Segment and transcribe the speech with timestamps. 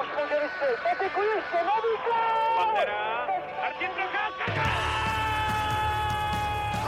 [0.00, 0.80] Už může vystřelit.
[0.82, 2.56] Patiku ještě, nový gol!
[2.56, 3.26] Pantera,
[3.62, 4.62] Martin Procházka,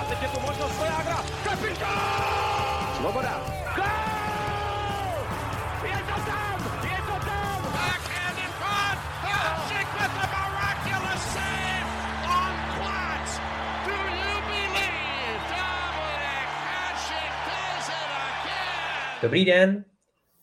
[0.01, 2.95] A teď je tu možnost Svojágra, kapitán!
[2.97, 3.41] Svoboda,
[3.77, 3.85] gol!
[5.85, 7.63] Je to tam, je to tam!
[7.73, 11.89] Backhand in front, Hasek with the miraculous save
[12.39, 13.31] on Platz.
[13.87, 19.19] Do you believe Dominik Hasek does it again?
[19.23, 19.85] Dobrý den.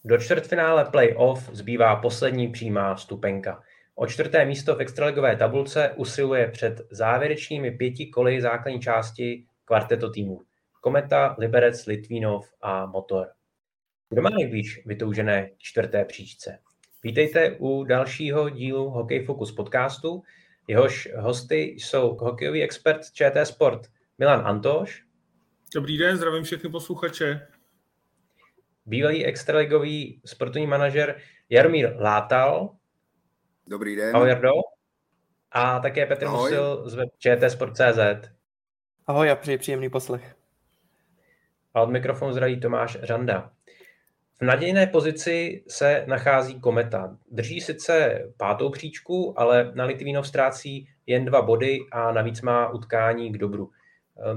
[0.08, 3.64] Do čtvrtfinále playoff zbývá poslední přímá vstupenka.
[3.95, 10.41] O čtvrté místo v extraligové tabulce usiluje před závěrečnými pěti koly základní části kvarteto týmů.
[10.81, 13.28] Kometa, Liberec, Litvínov a Motor.
[14.09, 16.59] Kdo má nejblíž vytoužené čtvrté příčce?
[17.03, 20.23] Vítejte u dalšího dílu Hokej Focus podcastu.
[20.67, 23.81] Jehož hosty jsou hokejový expert ČT Sport
[24.17, 25.03] Milan Antoš.
[25.76, 27.48] Dobrý den, zdravím všechny posluchače
[28.85, 31.16] bývalý extraligový sportovní manažer
[31.49, 32.70] Jaromír Látal.
[33.70, 34.16] Dobrý den.
[34.16, 34.52] Ahoj Jardo.
[35.52, 36.42] A také Petr Ahoj.
[36.42, 38.30] Musil z web čtsport.cz.
[39.08, 40.36] Ahoj a přeji příjemný poslech.
[41.73, 43.52] A od mikrofonu zdraví Tomáš Řanda.
[44.42, 47.17] V nadějné pozici se nachází Kometa.
[47.31, 53.31] Drží sice pátou příčku, ale na Litvínov ztrácí jen dva body a navíc má utkání
[53.31, 53.72] k dobru.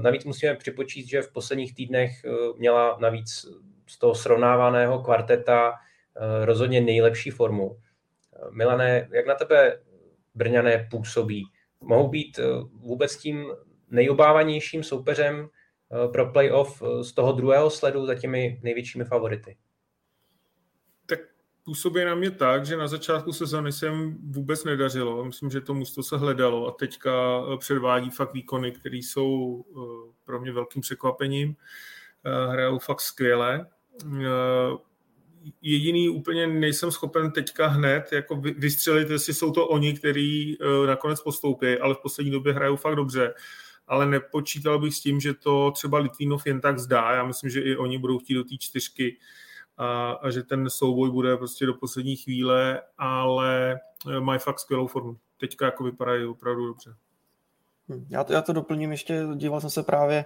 [0.01, 3.45] Navíc musíme připočíst, že v posledních týdnech eh, měla navíc
[3.89, 7.79] z toho srovnávaného kvarteta eh, rozhodně nejlepší formu.
[8.51, 9.81] Milané, jak na tebe
[10.35, 11.45] Brňané působí?
[11.81, 13.45] Mohou být eh, vůbec tím
[13.89, 19.57] nejobávanějším soupeřem eh, pro playoff z toho druhého sledu za těmi největšími favority?
[21.05, 21.19] Tak
[21.63, 25.25] působí na mě tak, že na začátku sezóny se jim vůbec nedařilo.
[25.25, 29.63] Myslím, že to musto se hledalo a teďka předvádí fakt výkony, které jsou
[30.25, 31.55] pro mě velkým překvapením.
[32.49, 33.78] Hrajou fakt skvěle Eh,
[35.61, 41.21] jediný úplně nejsem schopen teďka hned jako vystřelit, jestli jsou to oni, kteří eh, nakonec
[41.21, 43.33] postoupí, ale v poslední době hrajou fakt dobře.
[43.87, 47.11] Ale nepočítal bych s tím, že to třeba Litvínov jen tak zdá.
[47.11, 49.17] Já myslím, že i oni budou chtít do té čtyřky
[49.77, 53.79] a, a že ten souboj bude prostě do poslední chvíle, ale
[54.09, 55.17] eh, mají fakt skvělou formu.
[55.37, 56.95] Teďka jako vypadají opravdu dobře.
[57.89, 60.25] Hm, já to, já to doplním ještě, díval jsem se právě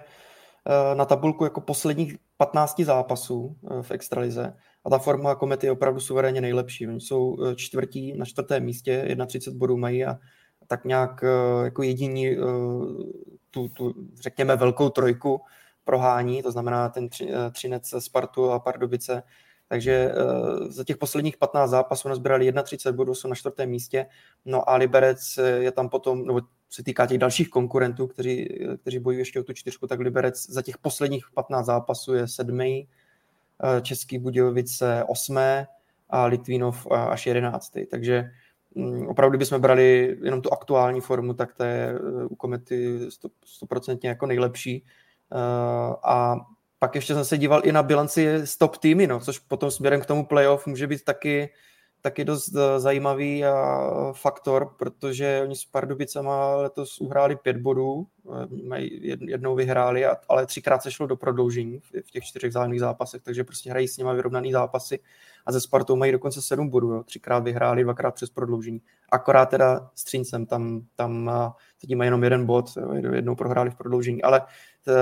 [0.94, 6.00] na tabulku jako posledních 15 zápasů eh, v extralize a ta forma Komety je opravdu
[6.00, 6.88] suverénně nejlepší.
[6.88, 10.18] Oni jsou eh, čtvrtí na čtvrtém místě, 31 bodů mají a
[10.66, 11.24] tak nějak
[11.64, 12.36] jako jediní
[13.50, 15.40] tu, tu, řekněme, velkou trojku
[15.84, 17.08] prohání, to znamená ten
[17.52, 19.22] Třinec, Spartu a Pardubice.
[19.68, 20.12] Takže
[20.68, 24.06] za těch posledních 15 zápasů nazbírali 31 bodů, jsou na čtvrtém místě,
[24.44, 26.40] no a Liberec je tam potom, nebo
[26.74, 28.48] se týká těch dalších konkurentů, kteří,
[28.80, 32.88] kteří bojují ještě o tu čtyřku, tak Liberec za těch posledních 15 zápasů je sedmý,
[33.62, 35.66] eh, Český Budějovice osmé
[36.10, 37.86] a Litvínov až jedenáctý.
[37.86, 38.30] Takže
[38.74, 42.98] mm, opravdu, kdybychom brali jenom tu aktuální formu, tak to je eh, u Komety
[43.44, 44.84] stoprocentně jako nejlepší.
[45.32, 46.36] Eh, a
[46.78, 50.06] pak ještě jsem se díval i na bilanci stop týmy, no, což potom směrem k
[50.06, 51.50] tomu playoff může být taky
[52.04, 53.44] taky dost eh, zajímavý
[54.12, 60.82] faktor, protože oni s Pardubicama letos uhráli pět bodů, eh, mají jednou vyhráli, ale třikrát
[60.82, 64.52] se šlo do prodloužení v těch čtyřech zájemných zápasech, takže prostě hrají s nimi vyrovnaný
[64.52, 64.98] zápasy
[65.46, 67.02] a ze Spartou mají dokonce sedm bodů, jo.
[67.02, 68.80] třikrát vyhráli, dvakrát přes prodloužení.
[69.12, 71.30] Akorát teda s Třincem, tam, tam
[71.80, 74.42] teď mají jenom jeden bod, jo, jednou prohráli v prodloužení, ale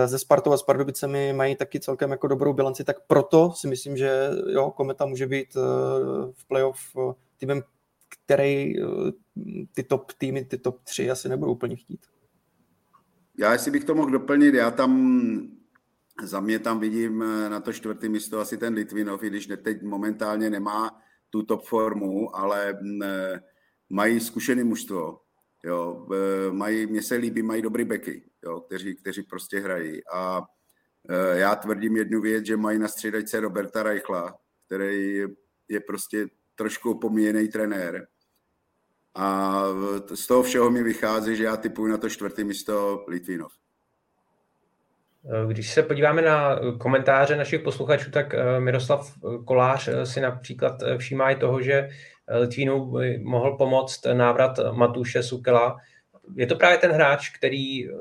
[0.06, 3.97] ze Spartou a s Pardubicemi mají taky celkem jako dobrou bilanci, tak proto si myslím,
[3.97, 5.60] že jo, Kometa může být eh,
[6.32, 7.62] v playoff eh, týmem,
[8.09, 8.84] který eh,
[9.74, 12.06] ty top týmy, ty top tři asi nebudou úplně chtít.
[13.38, 15.41] Já jestli bych to mohl doplnit, já tam
[16.22, 17.18] za mě tam vidím
[17.48, 22.36] na to čtvrtý místo asi ten Litvinov, i když teď momentálně nemá tu top formu,
[22.36, 22.78] ale
[23.90, 25.20] mají zkušený mužstvo.
[25.64, 26.06] Jo,
[26.50, 30.00] mají, mně se líbí, mají dobrý beky jo, kteří, kteří prostě hrají.
[30.14, 30.42] A
[31.32, 35.22] já tvrdím jednu věc, že mají na středačce Roberta Reichla, který
[35.68, 38.06] je prostě trošku opomíjený trenér.
[39.15, 39.65] A
[40.15, 43.53] z toho všeho mi vychází, že já typuji na to čtvrtý místo Litvinov.
[45.47, 49.13] Když se podíváme na komentáře našich posluchačů, tak e, Miroslav
[49.45, 51.89] Kolář e, si například všímá i toho, že
[52.41, 52.92] Litvínu
[53.22, 55.77] mohl pomoct návrat Matuše Sukela,
[56.36, 57.92] je to právě ten hráč, který eh,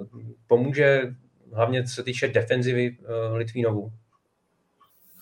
[0.48, 1.16] pomůže
[1.54, 2.98] hlavně co se týče defenzivy
[3.34, 3.92] Litvínovu.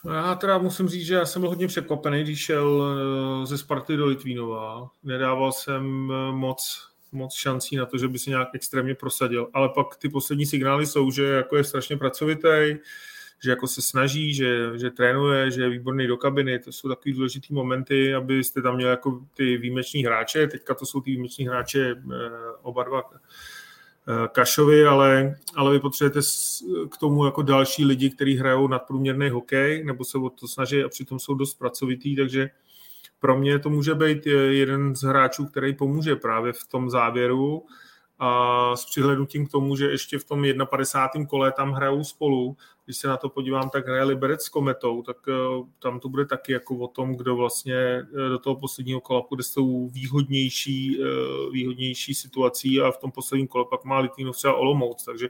[0.06, 3.57] No já teda musím říct, že já jsem byl hodně překvapený, když šel eh, ze
[3.57, 4.90] Sparty do Litvínova.
[5.04, 5.84] Nedával jsem
[6.31, 10.45] moc, moc šancí na to, že by se nějak extrémně prosadil, ale pak ty poslední
[10.45, 12.75] signály jsou, že jako je strašně pracovitý,
[13.44, 17.13] že jako se snaží, že, že trénuje, že je výborný do kabiny, to jsou takový
[17.13, 21.95] důležitý momenty, abyste tam měli jako ty výjimeční hráče, teďka to jsou ty výjimeční hráče
[22.61, 23.03] oba dva
[24.31, 26.19] Kašovi, ale, ale vy potřebujete
[26.91, 30.89] k tomu jako další lidi, kteří hrajou nadprůměrný hokej, nebo se o to snaží a
[30.89, 32.50] přitom jsou dost pracovitý, takže
[33.19, 37.66] pro mě to může být jeden z hráčů, který pomůže právě v tom závěru
[38.19, 41.27] a s přihlednutím k tomu, že ještě v tom 51.
[41.27, 45.18] kole tam hrajou spolu, když se na to podívám, tak hraje Liberec s Kometou, tak
[45.30, 45.33] eh,
[45.80, 49.44] tam to bude taky jako o tom, kdo vlastně eh, do toho posledního kola půjde
[49.44, 54.54] s tou výhodnější, eh, výhodnější situací a v tom posledním kole pak má Litvinov třeba
[54.54, 55.30] Olomouc, takže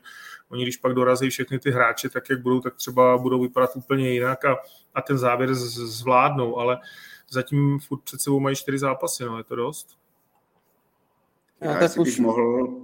[0.50, 4.12] oni když pak dorazí všechny ty hráče tak, jak budou, tak třeba budou vypadat úplně
[4.12, 4.58] jinak a,
[4.94, 6.78] a ten závěr zvládnou, ale
[7.32, 9.98] zatím furt před sebou mají čtyři zápasy, no je to dost.
[11.62, 12.78] Já, já si bych mohl,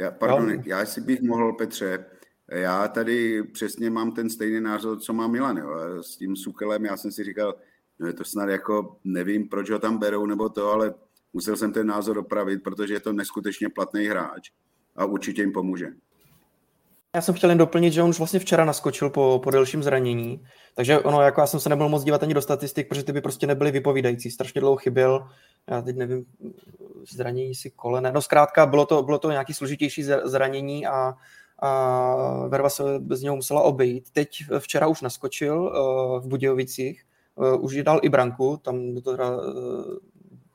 [0.00, 0.62] já, pardon, no.
[0.66, 2.04] já si bych mohl, Petře,
[2.48, 5.56] já tady přesně mám ten stejný názor, co má Milan.
[5.56, 6.02] Jo.
[6.02, 7.54] S tím Sukelem já jsem si říkal,
[7.98, 10.94] no je to snad jako, nevím, proč ho tam berou nebo to, ale
[11.32, 14.50] musel jsem ten názor opravit, protože je to neskutečně platný hráč
[14.96, 15.88] a určitě jim pomůže.
[17.16, 20.44] Já jsem chtěl jen doplnit, že on už vlastně včera naskočil po, po delším zranění,
[20.74, 23.20] takže ono, jako já jsem se nebyl moc dívat ani do statistik, protože ty by
[23.20, 25.28] prostě nebyly vypovídající, strašně dlouho chyběl,
[25.70, 26.24] já teď nevím,
[27.12, 31.14] zranění si kolene, no zkrátka bylo to, bylo to nějaký složitější zranění a,
[31.58, 34.10] a Verva se bez něho musela obejít.
[34.12, 34.28] Teď
[34.58, 37.04] včera už naskočil uh, v Budějovicích,
[37.34, 39.18] uh, už dal i branku, tam to, uh,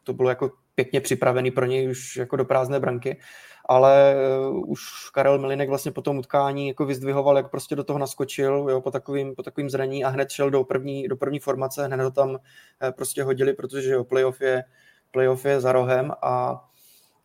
[0.03, 3.17] to bylo jako pěkně připravený pro něj už jako do prázdné branky,
[3.65, 4.15] ale
[4.49, 8.67] uh, už Karel Milinek vlastně po tom utkání jako vyzdvihoval, jak prostě do toho naskočil
[8.69, 12.03] jo, po, takovým, po takovým zraní a hned šel do první, do první formace, hned
[12.03, 12.37] ho tam uh,
[12.91, 14.63] prostě hodili, protože jo, playoff je,
[15.11, 16.51] playoff je za rohem a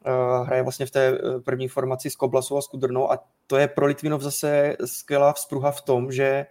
[0.06, 3.87] uh, hraje vlastně v té první formaci s Koblasou a Skudrnou a to je pro
[3.87, 6.47] Litvinov zase skvělá vzpruha v tom, že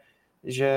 [0.46, 0.70] že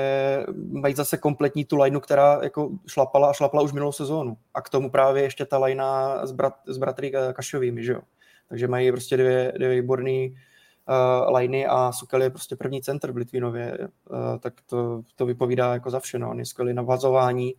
[0.71, 4.37] mají zase kompletní tu lineu, která jako šlapala a šlapala už minulou sezónu.
[4.53, 8.01] A k tomu právě ještě ta linea s, brat, s bratry Kašovými, že jo.
[8.49, 13.17] Takže mají prostě dvě, dvě výborné uh, liney a Sukel je prostě první center v
[13.17, 16.29] Litvinově, uh, tak to, to vypovídá jako za vše, no.
[16.29, 16.41] On
[16.73, 17.53] na vazování,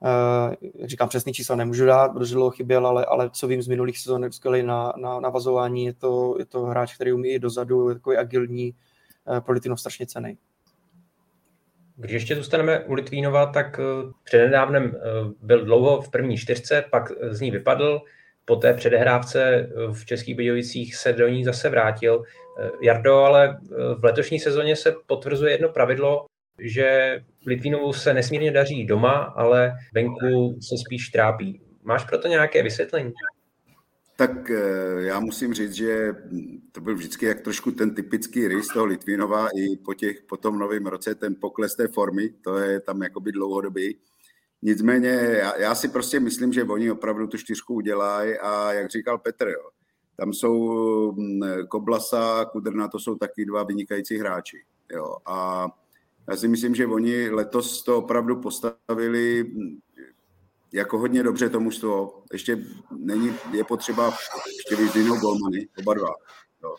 [0.00, 3.98] uh, říkám přesný čísla nemůžu dát, protože dlouho chyběl, ale, ale co vím z minulých
[3.98, 7.38] sezon, je skvělý na, na, na vazování, je to, je to hráč, který umí i
[7.38, 8.74] dozadu, je takový agilní,
[9.24, 10.38] uh, pro Litvinov strašně cený.
[11.96, 13.80] Když ještě zůstaneme u Litvínova, tak
[14.24, 14.96] přednedávnem
[15.42, 18.02] byl dlouho v první čtyřce, pak z ní vypadl,
[18.44, 22.22] po té předehrávce v Českých Budějovicích se do ní zase vrátil.
[22.82, 23.58] Jardo, ale
[23.98, 26.26] v letošní sezóně se potvrzuje jedno pravidlo,
[26.58, 31.60] že Litvínovu se nesmírně daří doma, ale venku se spíš trápí.
[31.82, 33.12] Máš proto nějaké vysvětlení?
[34.16, 36.12] Tak eh, já musím říct, že
[36.72, 40.58] to byl vždycky jak trošku ten typický rys toho Litvinova i po, těch, po tom
[40.58, 43.98] novém roce, ten pokles té formy, to je tam jakoby dlouhodobý.
[44.62, 49.18] Nicméně já, já si prostě myslím, že oni opravdu tu čtyřku udělají a jak říkal
[49.18, 49.70] Petr, jo,
[50.16, 54.64] tam jsou mm, Koblasa, Kudrna, to jsou taky dva vynikající hráči.
[54.92, 55.68] Jo, a
[56.30, 59.78] já si myslím, že oni letos to opravdu postavili mm,
[60.72, 62.22] jako hodně dobře to mužstvo.
[62.32, 64.14] Ještě není, je potřeba
[64.56, 66.14] ještě vyzdvihnout golmany, oba dva.
[66.62, 66.74] Jo.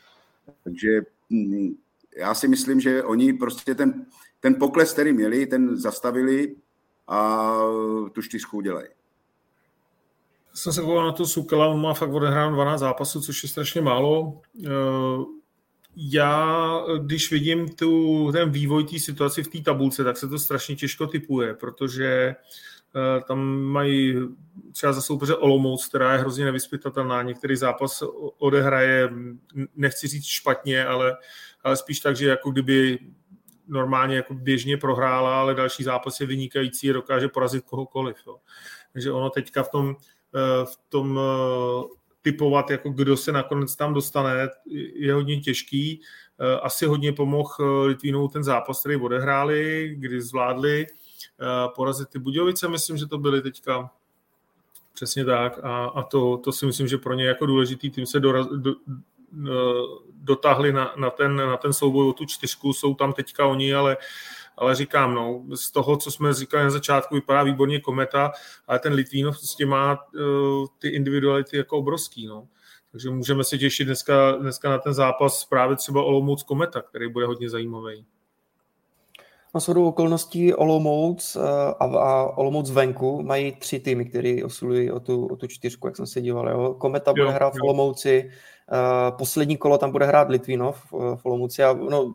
[0.64, 1.70] Takže mm,
[2.18, 4.06] já si myslím, že oni prostě ten,
[4.40, 6.56] ten pokles, který měli, ten zastavili
[7.08, 7.58] a
[8.12, 8.88] tu čtyřku udělají.
[10.54, 13.82] Jsem se koukal na to Sukela, on má fakt odehrán 12 zápasů, což je strašně
[13.82, 14.42] málo.
[14.66, 14.70] Eh,
[15.96, 16.60] já,
[17.04, 21.08] když vidím tu, ten vývoj té situaci v té tabulce, tak se to strašně těžko
[21.08, 22.36] typuje, protože
[22.96, 24.16] eh, tam mají
[24.72, 27.22] třeba za soupeře Olomouc, která je hrozně nevyspytatelná.
[27.22, 28.04] Některý zápas
[28.38, 29.10] odehraje,
[29.76, 31.18] nechci říct špatně, ale,
[31.64, 33.00] ale spíš tak, že jako kdyby
[33.74, 38.18] normálně jako běžně prohrála, ale další zápas je vynikající dokáže porazit kohokoliv.
[38.28, 38.38] Jo.
[38.94, 39.96] Takže ono teďka v tom,
[40.36, 41.84] eh, v tom eh,
[42.22, 44.50] typovat, jako kdo se nakonec tam dostane,
[44.96, 46.02] je hodně těžký.
[46.40, 50.88] Eh, asi hodně pomohl Litvínou ten zápas, který odehráli, kdy zvládli
[51.76, 53.92] porazit ty Budějovice, myslím, že to byly teďka
[54.94, 58.20] přesně tak a, a to, to si myslím, že pro ně jako důležitý tým se
[58.20, 58.74] doraz, do,
[60.14, 63.98] dotáhli na, na, ten, na ten souboj o tu čtyřku, jsou tam teďka oni, ale
[64.58, 68.32] ale říkám, no, z toho, co jsme říkali na začátku, vypadá výborně Kometa,
[68.68, 72.48] ale ten Litvínov prostě má uh, ty individuality jako obrovský, no.
[72.92, 77.26] Takže můžeme se těšit dneska, dneska na ten zápas právě třeba Olomouc Kometa, který bude
[77.26, 78.06] hodně zajímavý.
[79.54, 81.40] Na shodou okolností Olomouc eh,
[81.80, 85.96] a, a Olomouc venku mají tři týmy, které osilují o tu, o tu čtyřku, jak
[85.96, 86.50] jsem se díval.
[86.50, 86.74] Jo.
[86.74, 88.32] Kometa bude jo, hrát v Olomouci,
[89.18, 92.14] poslední kolo tam bude hrát Litvinov v, v Olomouci a no,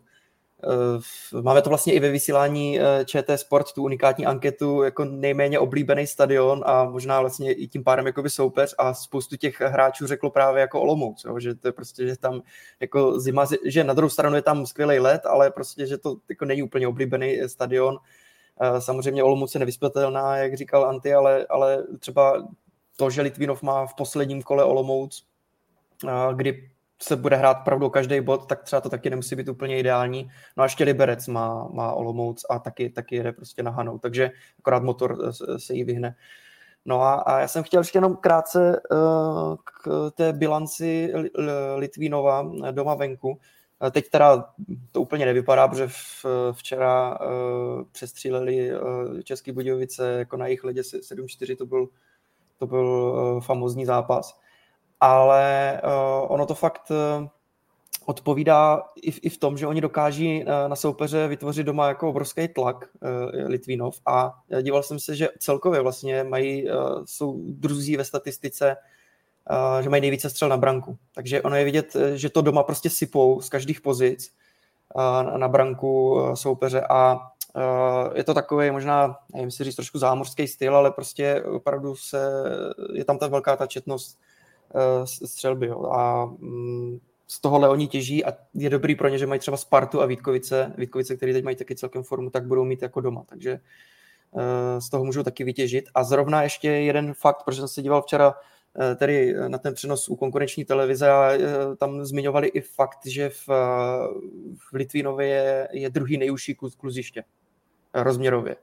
[0.64, 5.58] Eh, máme to vlastně i ve vysílání eh, ČT Sport, tu unikátní anketu, jako nejméně
[5.58, 10.30] oblíbený stadion a možná vlastně i tím pádem jakoby soupeř a spoustu těch hráčů řeklo
[10.30, 12.42] právě jako Olomouc, jo, že to je prostě, že tam
[12.80, 16.44] jako zima, že na druhou stranu je tam skvělý let, ale prostě, že to jako
[16.44, 17.96] není úplně oblíbený stadion.
[18.60, 22.48] Eh, samozřejmě Olomouc je nevyspětelná, jak říkal Anty, ale, ale třeba
[22.96, 25.24] to, že Litvinov má v posledním kole Olomouc,
[26.34, 26.70] kdy
[27.02, 30.30] se bude hrát pravdu každý bod, tak třeba to taky nemusí být úplně ideální.
[30.56, 34.30] No a ještě Liberec má, má Olomouc a taky, taky jede prostě na Hanou, takže
[34.58, 36.16] akorát motor se jí vyhne.
[36.84, 41.12] No a, a já jsem chtěl ještě jenom krátce uh, k té bilanci
[41.76, 43.40] Litvínova doma venku.
[43.90, 44.44] Teď teda
[44.92, 45.88] to úplně nevypadá, protože
[46.52, 47.18] včera
[47.92, 48.70] přestříleli
[49.24, 51.88] Český Budějovice jako na jejich ledě 7-4, to byl,
[52.58, 54.40] to byl famózní zápas
[55.00, 57.26] ale uh, ono to fakt uh,
[58.06, 62.08] odpovídá i v, i v tom, že oni dokáží uh, na soupeře vytvořit doma jako
[62.08, 63.10] obrovský tlak uh,
[63.46, 66.74] Litvínov a díval jsem se, že celkově vlastně mají, uh,
[67.04, 68.76] jsou druzí ve statistice,
[69.50, 70.98] uh, že mají nejvíce střel na branku.
[71.14, 74.32] Takže ono je vidět, že to doma prostě sypou z každých pozic
[74.94, 77.20] uh, na branku uh, soupeře a
[78.14, 82.44] je to takový možná, nevím si říct, trošku zámořský styl, ale prostě opravdu se,
[82.92, 84.18] je tam ta velká ta četnost
[85.04, 85.66] střelby.
[85.66, 85.86] Jo.
[85.86, 90.02] A mm, z tohohle oni těží a je dobrý pro ně, že mají třeba Spartu
[90.02, 93.22] a Vítkovice, Vítkovice, který teď mají taky celkem formu, tak budou mít jako doma.
[93.26, 93.60] Takže
[94.36, 95.84] eh, z toho můžou taky vytěžit.
[95.94, 98.34] A zrovna ještě jeden fakt, protože jsem se díval včera
[98.80, 101.32] eh, tedy na ten přenos u konkurenční televize a
[101.78, 103.48] tam zmiňovali i fakt, že v,
[104.70, 107.24] v Litvínově je, je druhý nejužší kluziště
[107.94, 108.56] rozměrově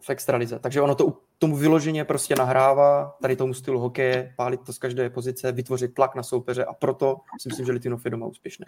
[0.00, 0.58] v extralize.
[0.58, 5.10] Takže ono to tomu vyloženě prostě nahrává, tady tomu stylu hokeje, pálit to z každé
[5.10, 8.66] pozice, vytvořit tlak na soupeře a proto si myslím, že Litvinov je doma úspěšný.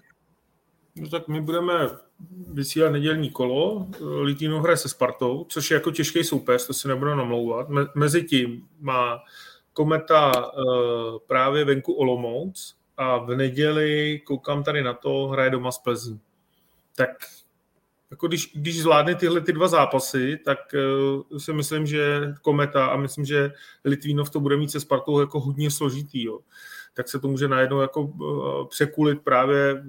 [0.96, 1.74] No tak my budeme
[2.52, 3.86] vysílat nedělní kolo.
[4.00, 7.68] Litvinov hraje se Spartou, což je jako těžký soupeř, to si nebudu namlouvat.
[7.68, 9.20] Me- mezi tím má
[9.72, 15.78] Kometa uh, právě venku Olomouc a v neděli, koukám tady na to, hraje doma z
[15.78, 16.20] Plzní.
[16.96, 17.10] Tak
[18.12, 20.58] jako když, když zvládne tyhle ty dva zápasy, tak
[21.30, 23.52] uh, si myslím, že Kometa a myslím, že
[23.84, 26.24] Litvínov to bude mít se Spartou jako hodně složitý.
[26.24, 26.38] Jo.
[26.94, 29.82] Tak se to může najednou jako uh, překulit právě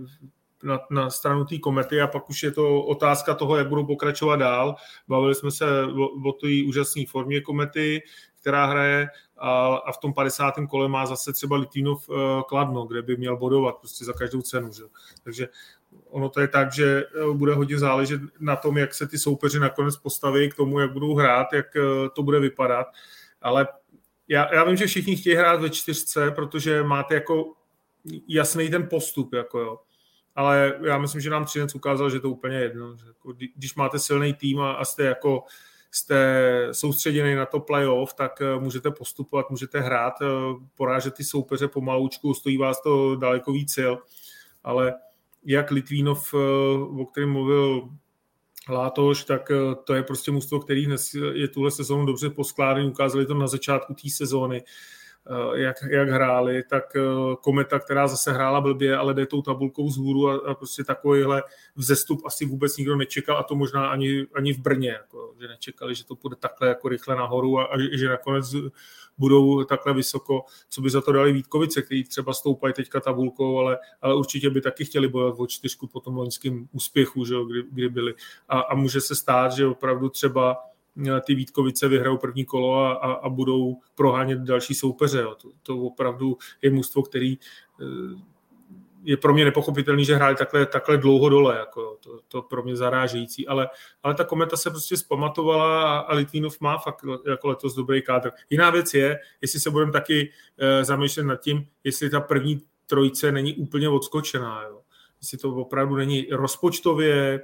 [0.64, 4.36] na, na stranu té komety a pak už je to otázka toho, jak budou pokračovat
[4.36, 4.76] dál.
[5.08, 8.02] Bavili jsme se o, o té úžasné formě komety,
[8.42, 10.54] která hraje a, a v tom 50.
[10.70, 14.74] kole má zase třeba Litvinov uh, Kladno, kde by měl bodovat prostě za každou cenu.
[14.74, 14.84] Že?
[15.24, 15.48] Takže
[16.14, 19.60] ono to je tak, že eh, bude hodně záležet na tom, jak se ty soupeři
[19.60, 22.88] nakonec postaví k tomu, jak budou hrát, jak eh, to bude vypadat.
[23.42, 23.68] Ale
[24.28, 27.54] já, já vím, že všichni chtějí hrát ve čtyřce, protože máte jako
[28.28, 29.34] jasný ten postup.
[29.34, 29.80] Jako jo.
[30.36, 32.98] Ale já myslím, že nám Třinec ukázal, že to úplně jedno.
[32.98, 35.44] Že jako, když máte silný tým a, a jste jako
[35.92, 40.14] jste soustředěni na to playoff, tak eh, můžete postupovat, můžete hrát,
[40.76, 43.94] porážet ty soupeře pomaloučku, stojí vás to daleko víc sil,
[44.64, 44.94] ale
[45.46, 46.38] jak Litvínov, eh,
[47.02, 47.90] o kterém mluvil
[48.70, 53.26] Látoš, tak eh, to je prostě mužstvo, který dnes je tuhle sezónu dobře poskládaný, ukázali
[53.26, 55.03] to na začátku té sezóny, eh,
[55.54, 56.84] jak, jak hráli, tak
[57.42, 61.44] Kometa, která zase hrála blbě, ale jde tou tabulkou vzhůru a, a prostě takovýhle
[61.76, 65.96] vzestup asi vůbec nikdo nečekal a to možná ani, ani v Brně, jako, že nečekali,
[65.96, 68.56] že to půjde takhle jako rychle nahoru a, a že nakonec
[69.18, 73.78] budou takhle vysoko, co by za to dali Vítkovice, který třeba stoupají teďka tabulkou, ale,
[74.02, 77.64] ale určitě by taky chtěli bojovat o čtyřku po tom loňském úspěchu, že jo, kdy,
[77.72, 78.14] kdy byli.
[78.50, 80.73] A, a může se stát, že opravdu třeba eh,
[81.26, 85.22] ty Vítkovice vyhrajou první kolo a, a, a budou prohánět další soupeře.
[85.22, 85.36] Jo.
[85.36, 87.38] To, to opravdu je mužstvo, který
[87.82, 88.34] eh,
[89.04, 92.76] je pro mě nepochopitelný, že hráli takhle, takhle dlouho dole, jako to, to pro mě
[92.76, 93.70] zarážející, ale,
[94.04, 98.32] ale ta kometa se prostě zpamatovala a Litvínov má fakt jako letos dobrý kádr.
[98.50, 103.32] Jiná věc je, jestli se budeme taky e, zamýšlet nad tím, jestli ta první trojice
[103.32, 104.82] není úplně odskočená, jo.
[105.22, 107.42] jestli to opravdu není rozpočtově,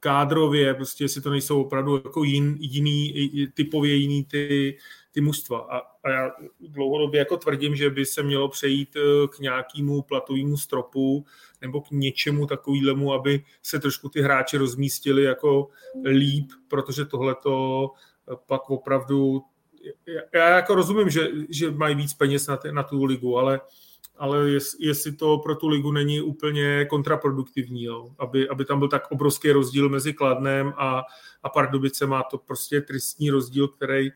[0.00, 3.14] kádrově, prostě jestli to nejsou opravdu jako jin, jiný,
[3.54, 4.76] typově jiný ty,
[5.12, 5.58] ty mužstva.
[5.58, 6.30] A, a já
[6.60, 11.24] dlouhodobě jako tvrdím, že by se mělo přejít eh, k nějakému platovému stropu
[11.60, 15.68] nebo k něčemu takovému, aby se trošku ty hráči rozmístili jako
[16.04, 17.86] líp, protože tohle to
[18.32, 19.42] eh, pak opravdu
[20.34, 23.60] já jako rozumím, že, že mají víc peněz na, t- na tu ligu, ale,
[24.20, 28.10] ale jest, jestli to pro tu ligu není úplně kontraproduktivní, jo?
[28.18, 31.02] Aby, aby tam byl tak obrovský rozdíl mezi Kladnem a,
[31.42, 34.10] a Pardubicem, má to prostě tristní rozdíl, který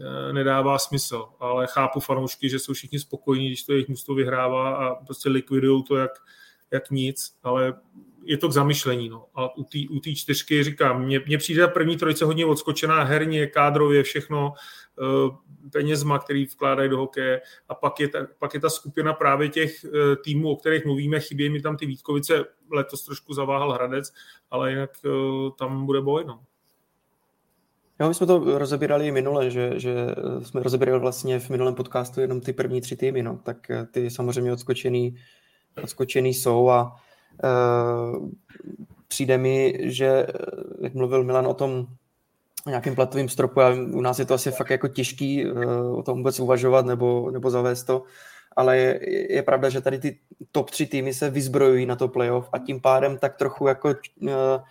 [0.00, 4.76] Eh, nedává smysl, ale chápu fanoušky, že jsou všichni spokojení, když to jejich mužstvo vyhrává
[4.76, 6.10] a prostě likvidují to, jak,
[6.74, 7.74] jak nic, ale
[8.24, 9.08] je to k zamyšlení.
[9.08, 9.26] No.
[9.34, 14.02] A u té u čtyřky říkám, mně, mně přijde první trojice hodně odskočená herně, kádrově,
[14.02, 14.52] všechno,
[14.98, 15.36] uh,
[15.72, 19.84] penězma, který vkládají do hokeje a pak je, ta, pak je ta skupina právě těch
[19.84, 19.90] uh,
[20.24, 24.12] týmů, o kterých mluvíme, chybí mi tam ty Vítkovice, letos trošku zaváhal Hradec,
[24.50, 26.24] ale jinak uh, tam bude boj.
[26.26, 26.40] No.
[28.00, 29.94] Jo, my jsme to rozebírali minule, že, že
[30.42, 33.40] jsme rozebírali vlastně v minulém podcastu jenom ty první tři týmy, no.
[33.44, 33.56] tak
[33.90, 35.16] ty samozřejmě odskočený,
[35.82, 36.96] odskočený jsou a
[37.44, 38.28] uh,
[39.08, 40.26] přijde mi, že,
[40.80, 41.86] jak mluvil Milan o tom
[42.66, 46.18] nějakým platovým stropu, a u nás je to asi fakt jako těžký uh, o tom
[46.18, 48.02] vůbec uvažovat nebo, nebo zavést to,
[48.56, 50.18] ale je, je pravda, že tady ty
[50.52, 53.94] top tři týmy se vyzbrojují na to playoff a tím pádem tak trochu jako
[54.28, 54.62] Eh,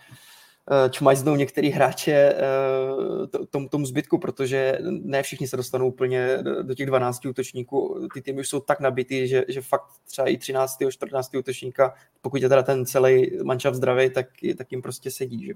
[0.90, 6.86] čmajznou některý hráče eh, tomu, tomu zbytku, protože ne všichni se dostanou úplně do těch
[6.86, 8.08] 12 útočníků.
[8.14, 10.78] Ty týmy už jsou tak nabitý, že, že fakt třeba i 13.
[10.90, 11.34] 14.
[11.34, 14.26] útočníka, pokud je teda ten celý mančav zdravý, tak,
[14.58, 15.46] tak jim prostě sedí.
[15.46, 15.54] Že?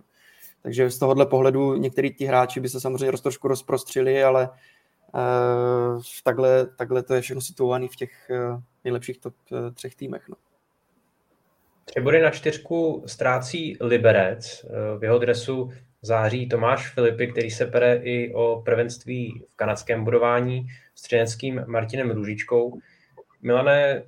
[0.63, 6.67] Takže z tohohle pohledu některý ti hráči by se samozřejmě trošku rozprostřili, ale uh, takhle,
[6.67, 10.29] takhle to je všechno situované v těch uh, nejlepších top uh, třech týmech.
[10.29, 10.37] No.
[11.89, 14.65] Tři body na čtyřku ztrácí Liberec.
[14.99, 15.71] V jeho dresu
[16.03, 22.11] září Tomáš Filipy, který se pere i o prvenství v kanadském budování s třineckým Martinem
[22.11, 22.79] Růžičkou.
[23.43, 24.03] Milané,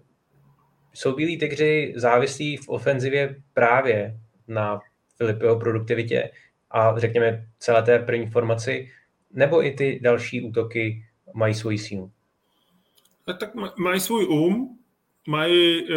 [0.94, 4.16] jsou bílí tygři závislí v ofenzivě právě
[4.48, 4.80] na
[5.16, 6.30] Filipyho produktivitě
[6.70, 8.88] a řekněme celé té první formaci,
[9.32, 12.10] nebo i ty další útoky mají svoji sílu?
[13.38, 14.79] Tak mají svůj um,
[15.28, 15.88] mají uh,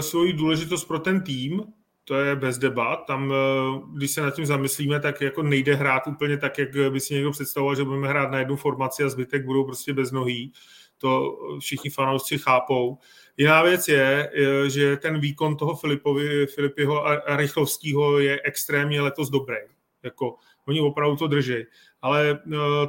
[0.00, 1.62] svoji důležitost pro ten tým,
[2.04, 2.96] to je bez debat.
[3.06, 7.00] Tam, uh, když se nad tím zamyslíme, tak jako nejde hrát úplně tak, jak by
[7.00, 10.52] si někdo představoval, že budeme hrát na jednu formaci a zbytek budou prostě bez nohý.
[10.98, 12.98] To všichni fanoušci chápou.
[13.36, 19.30] Jiná věc je, eh, že ten výkon toho Filipovi, Filipiho a Rychlovského je extrémně letos
[19.30, 19.56] dobrý.
[20.02, 20.36] Jako,
[20.68, 21.64] oni opravdu to drží.
[22.02, 22.38] Ale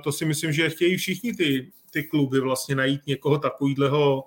[0.04, 4.24] to si myslím, že chtějí všichni ty, ty kluby vlastně najít někoho takového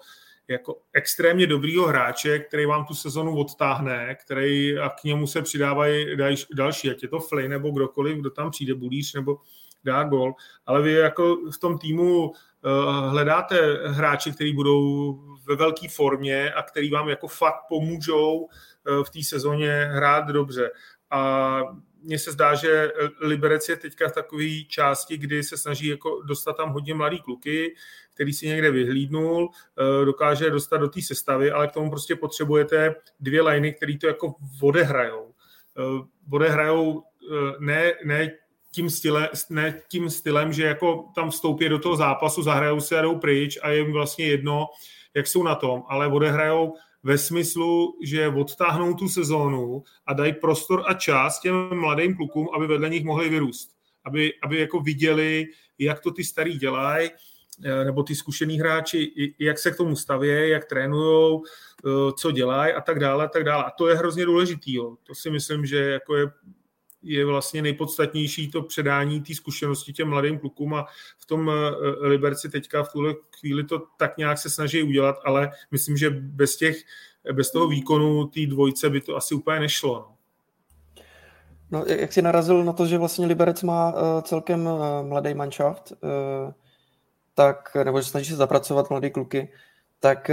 [0.49, 6.17] jako extrémně dobrýho hráče, který vám tu sezonu odtáhne, který a k němu se přidávají
[6.55, 9.39] další, ať je to Flay nebo kdokoliv, kdo tam přijde, Bulíř nebo
[9.85, 10.35] dá gol,
[10.67, 12.35] ale vy jako v tom týmu uh,
[13.09, 15.13] hledáte hráče, kteří budou
[15.47, 18.49] ve velké formě a který vám jako fakt pomůžou uh,
[19.05, 20.71] v té sezóně hrát dobře.
[21.11, 21.61] A
[22.03, 26.53] mně se zdá, že Liberec je teďka v takové části, kdy se snaží jako dostat
[26.53, 27.75] tam hodně mladý kluky,
[28.15, 32.95] který si někde vyhlídnul, eh, dokáže dostat do té sestavy, ale k tomu prostě potřebujete
[33.21, 35.35] dvě liny, které to jako odehrajou.
[35.79, 38.31] Eh, odehrajou eh, ne, ne
[38.71, 43.03] tím, style, ne tím stylem, že jako tam vstoupí do toho zápasu, zahrajou se a
[43.03, 44.67] jdou pryč a je jim vlastně jedno,
[45.15, 50.85] jak jsou na tom, ale odehrajou ve smyslu, že odtáhnou tu sezónu a dají prostor
[50.87, 53.71] a čas těm mladým klukům, aby vedle nich mohli vyrůst.
[54.05, 55.47] Aby, aby jako viděli,
[55.79, 57.11] jak to ty starý dělají,
[57.65, 61.41] eh, nebo ty zkušený hráči, jak se k tomu staví, jak trénují,
[61.87, 63.65] eh, co dělají a tak dále, a tak dále.
[63.65, 64.75] A to je hrozně důležitý.
[64.75, 64.97] Jo.
[65.03, 66.27] To si myslím, že jako je
[67.03, 70.87] je vlastně nejpodstatnější to předání té zkušenosti těm mladým klukům a
[71.19, 75.51] v tom eh, Liberci teďka v tuhle chvíli to tak nějak se snaží udělat, ale
[75.71, 76.77] myslím, že bez těch,
[77.33, 79.95] bez toho výkonu té dvojce by to asi úplně nešlo.
[79.95, 80.15] No.
[81.71, 85.93] No, jak jsi narazil na to, že vlastně Liberec má uh, celkem uh, mladý manšaft,
[87.35, 89.53] tak, nebo že snaží se zapracovat mladý kluky,
[90.01, 90.31] tak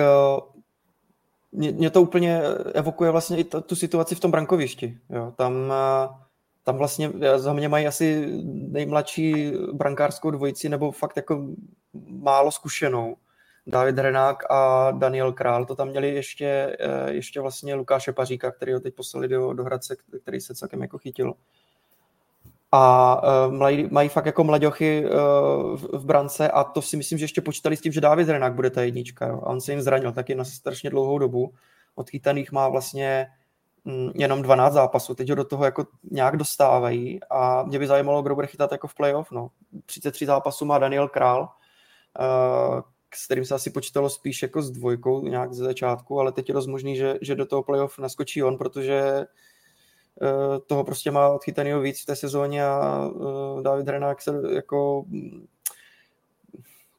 [1.51, 2.41] mě, mě to úplně
[2.73, 4.97] evokuje vlastně i t- tu situaci v tom brankovišti.
[5.09, 5.33] Jo.
[5.35, 5.53] Tam
[6.65, 11.47] tam vlastně za mě mají asi nejmladší brankářskou dvojici, nebo fakt jako
[12.09, 13.15] málo zkušenou.
[13.67, 18.73] David Renák a Daniel Král, to tam měli ještě, eh, ještě vlastně Lukáše Paříka, který
[18.73, 21.33] ho teď poslali do, do Hradce, který se celkem jako chytil.
[22.71, 25.05] A uh, mají, mají fakt jako mladěchy
[25.75, 28.53] v, v brance a to si myslím, že ještě počítali s tím, že David Renák
[28.53, 29.27] bude ta jednička.
[29.27, 29.39] Jo.
[29.43, 31.53] A on se jim zranil taky na strašně dlouhou dobu.
[31.95, 33.27] Odchytaných má vlastně
[34.15, 38.35] jenom 12 zápasů, teď ho do toho jako nějak dostávají a mě by zajímalo, kdo
[38.35, 39.49] bude chytat jako v playoff, no.
[39.85, 41.41] 33 zápasů má Daniel Král,
[42.19, 42.81] uh,
[43.15, 46.53] s kterým se asi počítalo spíš jako s dvojkou nějak ze začátku, ale teď je
[46.53, 49.25] dost možný, že, že do toho playoff naskočí on, protože
[50.21, 55.05] uh, toho prostě má odchytanýho víc v té sezóně a uh, David Renák se jako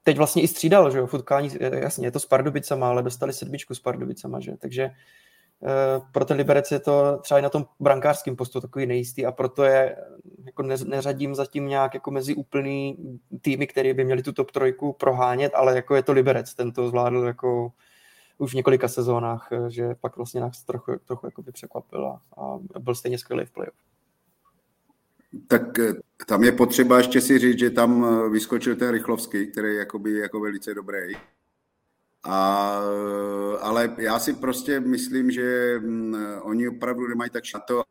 [0.03, 3.75] teď vlastně i střídal, že jo, futkání, jasně, je to s Pardubicama, ale dostali sedmičku
[3.75, 4.95] s Pardubicama, že, takže Eh,
[6.13, 9.65] pro ten Liberec je to třeba i na tom brankářském postu takový nejistý a proto
[9.65, 9.97] je
[10.45, 12.97] jako neřadím zatím nějak jako mezi úplný
[13.41, 16.89] týmy, které by měli tu top trojku prohánět, ale jako je to Liberec, ten to
[16.89, 17.73] zvládl jako
[18.39, 22.21] už v několika sezónách, že pak vlastně nás trochu, trochu jakoby překvapil a,
[22.79, 23.77] byl stejně skvělý v playoff.
[25.49, 25.63] Tak
[26.27, 30.41] tam je potřeba ještě si říct, že tam vyskočil ten Rychlovský, který je jakoby, jako
[30.41, 31.15] velice dobrý.
[32.27, 32.81] A,
[33.61, 37.83] ale já si prostě myslím, že mm, oni opravdu nemají tak na to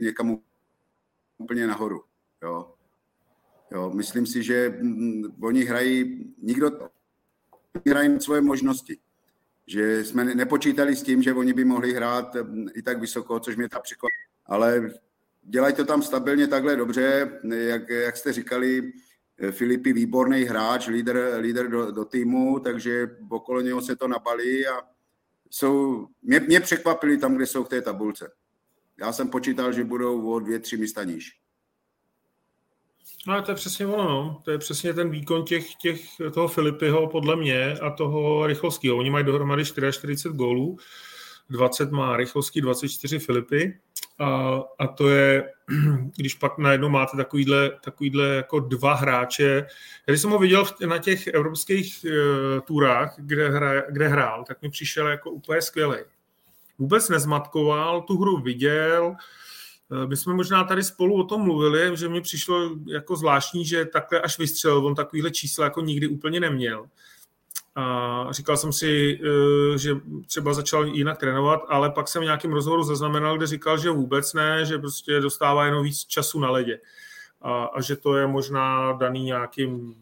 [0.00, 0.38] někam
[1.38, 2.02] úplně nahoru.
[2.42, 2.74] Jo.
[3.70, 6.70] Jo, myslím si, že mm, oni hrají, nikdo
[7.88, 8.98] hrají svoje možnosti.
[9.66, 13.56] Že jsme nepočítali s tím, že oni by mohli hrát mm, i tak vysoko, což
[13.56, 14.32] mě tak překvapilo.
[14.46, 14.90] Ale
[15.42, 18.92] dělají to tam stabilně takhle dobře, jak, jak jste říkali,
[19.50, 24.72] Filipy výborný hráč, líder, líder do, do týmu, takže okolo něho se to nabalí a
[25.50, 28.32] jsou, mě, mě překvapili tam, kde jsou v té tabulce.
[29.00, 31.42] Já jsem počítal, že budou o dvě, tři místa níž.
[33.26, 34.42] No to je přesně ono, no.
[34.44, 38.96] To je přesně ten výkon těch, těch, toho Filipyho podle mě a toho Rychlovského.
[38.96, 40.76] Oni mají dohromady 44 gólů,
[41.52, 43.78] 20 má Rychlovský, 24 Filipy
[44.18, 45.52] a, a to je,
[46.16, 49.66] když pak najednou máte takovýhle, takovýhle jako dva hráče.
[50.06, 54.70] Když jsem ho viděl na těch evropských uh, turách, kde, hra, kde hrál, tak mi
[54.70, 55.96] přišel jako úplně skvělý.
[56.78, 59.14] Vůbec nezmatkoval, tu hru viděl,
[59.92, 63.84] eh, my jsme možná tady spolu o tom mluvili, že mi přišlo jako zvláštní, že
[63.84, 66.86] takhle až vystřelil, on takovýhle čísla jako nikdy úplně neměl.
[67.74, 72.52] A říkal jsem si, eh, že třeba začal jinak trénovat, ale pak jsem v nějakém
[72.52, 76.80] rozhovoru zaznamenal, kde říkal, že vůbec ne, že prostě dostává jenom víc času na ledě.
[77.42, 79.94] A, a že to je možná daný nějakým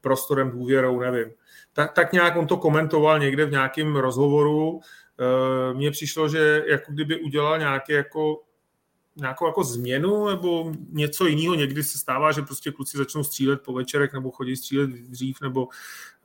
[0.00, 1.32] prostorem, důvěrou, nevím.
[1.72, 4.80] Tak, tak nějak on to komentoval někde v nějakém rozhovoru.
[5.20, 8.42] Eh, mně přišlo, že jako kdyby udělal nějaké jako
[9.16, 11.54] nějakou jako změnu nebo něco jiného.
[11.54, 15.68] Někdy se stává, že prostě kluci začnou střílet po večerech nebo chodí střílet dřív nebo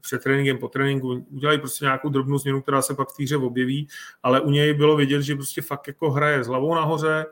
[0.02, 3.88] před tréninkem, po tréninku, udělají prostě nějakou drobnou změnu, která se pak v týře objeví,
[4.24, 7.26] ale u něj bylo vidět, že prostě fakt jako hraje s hlavou nahoře,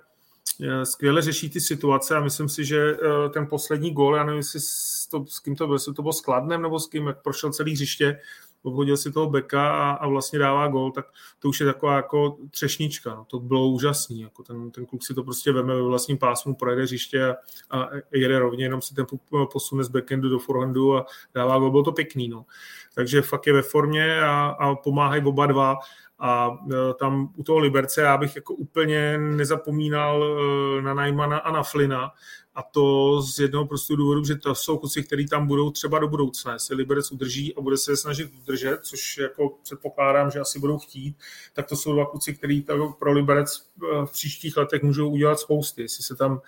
[0.83, 4.59] skvěle řeší ty situace a myslím si, že eh, ten poslední gól, já nevím, jestli
[5.11, 7.51] to, s kým to bylo, jestli to bylo s Kladnem nebo s kým, jak prošel
[7.51, 8.19] celý hřiště,
[8.63, 11.05] obhodil si toho beka a, a vlastně dává gol, tak
[11.39, 13.15] to už je taková jako třešnička.
[13.15, 13.25] No.
[13.25, 14.21] To bylo úžasný.
[14.21, 17.35] Jako ten, ten kluk si to prostě veme ve vlastním pásmu, projede hřiště a,
[17.69, 19.05] a jede rovně, jenom si ten
[19.51, 21.71] posune z backendu do forehandu a dává gol.
[21.71, 22.29] Bylo to pěkný.
[22.29, 22.45] No.
[22.95, 25.77] Takže fakt je ve formě a, a pomáhají oba dva.
[26.19, 31.51] A e, tam u toho Liberce já bych jako úplně nezapomínal e, na Najmana a
[31.51, 32.11] na Flina,
[32.59, 36.07] a to z jednoho prostého důvodu, že to jsou kluci, kteří tam budou třeba do
[36.07, 36.53] budoucna.
[36.53, 41.17] Jestli Liberec udrží a bude se snažit udržet, což jako předpokládám, že asi budou chtít,
[41.53, 42.65] tak to jsou dva kluci, kteří
[42.99, 45.81] pro Liberec eh, v příštích letech můžou udělat spousty.
[45.81, 46.41] Jestli se tam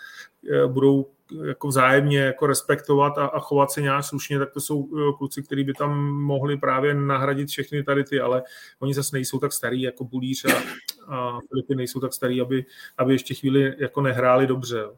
[0.52, 1.08] eh, budou
[1.44, 5.44] jako vzájemně jako respektovat a, a chovat se nějak slušně, tak to jsou eh, kluci,
[5.44, 8.44] kteří by tam mohli právě nahradit všechny tady ty, ale
[8.80, 10.64] oni zase nejsou tak starý jako Bulíř a,
[11.08, 12.66] a Filipy nejsou tak starý, aby,
[12.98, 14.78] aby ještě chvíli jako nehráli dobře.
[14.78, 14.96] Jo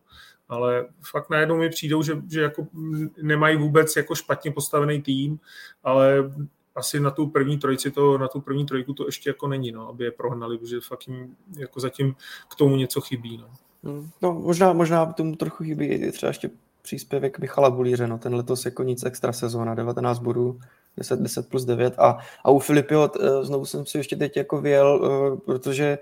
[0.50, 2.68] ale fakt najednou mi přijdou, že, že jako
[3.22, 5.40] nemají vůbec jako špatně postavený tým,
[5.84, 6.32] ale
[6.76, 9.90] asi na tu první trojici to, na tu první trojku to ještě jako není, no,
[9.90, 12.16] aby je prohnali, protože fakt jim jako zatím
[12.52, 13.38] k tomu něco chybí.
[13.38, 13.50] No,
[13.84, 16.50] hmm, no možná, možná tomu trochu chybí třeba ještě
[16.82, 20.60] příspěvek Michala Bulíře, no, ten letos jako nic extra sezóna, 19 bodů,
[20.98, 24.62] 10, 10 plus 9 a, a u Filipio eh, znovu jsem si ještě teď jako
[24.62, 25.98] vyjel, eh, protože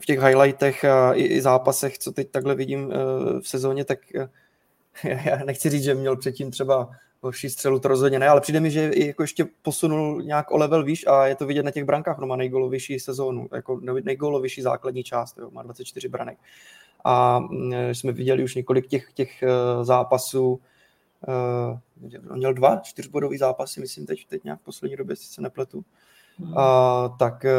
[0.00, 2.96] v těch highlightech a i, i zápasech, co teď takhle vidím eh,
[3.40, 4.28] v sezóně, tak eh,
[5.30, 8.70] já nechci říct, že měl předtím třeba horší střelu, to rozhodně ne, ale přijde mi,
[8.70, 12.18] že jako ještě posunul nějak o level výš a je to vidět na těch brankách,
[12.18, 16.38] no má nejgolovější sezónu, jako nejgolovější základní část, jo, má 24 branek.
[17.04, 19.48] A mm, jsme viděli už několik těch, těch eh,
[19.84, 20.60] zápasů,
[21.28, 21.78] uh,
[22.36, 25.84] měl dva čtyřbodový zápasy, myslím teď, teď nějak v poslední době, si se nepletu,
[26.56, 27.50] a, tak e,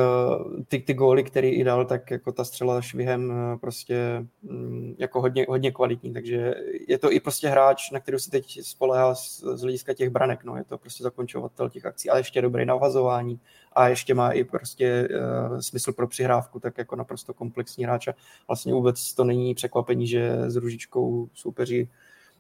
[0.68, 5.22] ty, ty góly, který i dal, tak jako ta střela švihem e, prostě mm, jako
[5.22, 6.56] hodně, hodně kvalitní, takže
[6.88, 10.44] je to i prostě hráč, na který se teď spolehá z, z hlediska těch branek,
[10.44, 13.40] no, je to prostě zakončovatel těch akcí, ale ještě dobrý na vhazování
[13.74, 15.10] a ještě má i prostě
[15.52, 18.08] uh, smysl pro přihrávku, tak jako naprosto komplexní hráč.
[18.08, 18.14] A
[18.48, 21.90] vlastně vůbec to není překvapení, že s Ružičkou soupeří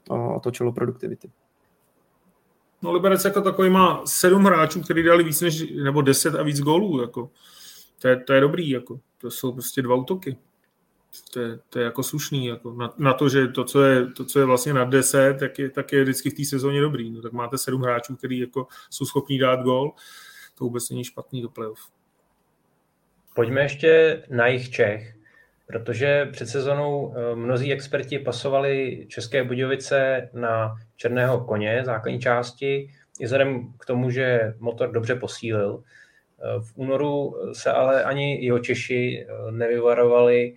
[0.09, 1.29] uh, otočilo produktivity.
[2.81, 6.61] No Liberec jako takový má sedm hráčů, kteří dali víc než, nebo deset a víc
[6.61, 7.31] gólů, jako.
[8.01, 8.99] To je, to je dobrý, jako.
[9.17, 10.37] To jsou prostě dva útoky.
[11.33, 12.73] To je, to je jako slušný, jako.
[12.73, 15.69] Na, na, to, že to co, je, to, co je vlastně na deset, tak je,
[15.69, 17.11] tak je vždycky v té sezóně dobrý.
[17.11, 19.93] No, tak máte sedm hráčů, kteří jako jsou schopní dát gól,
[20.57, 21.79] to vůbec není špatný do playoff.
[23.35, 25.16] Pojďme ještě na jich Čech,
[25.67, 33.25] protože před sezonou eh, mnozí experti pasovali České Budějovice na černého koně základní části, i
[33.25, 35.83] vzhledem k tomu, že motor dobře posílil.
[36.59, 40.55] V únoru se ale ani jeho Češi nevyvarovali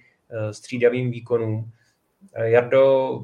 [0.50, 1.72] střídavým výkonům.
[2.36, 3.20] Jardo,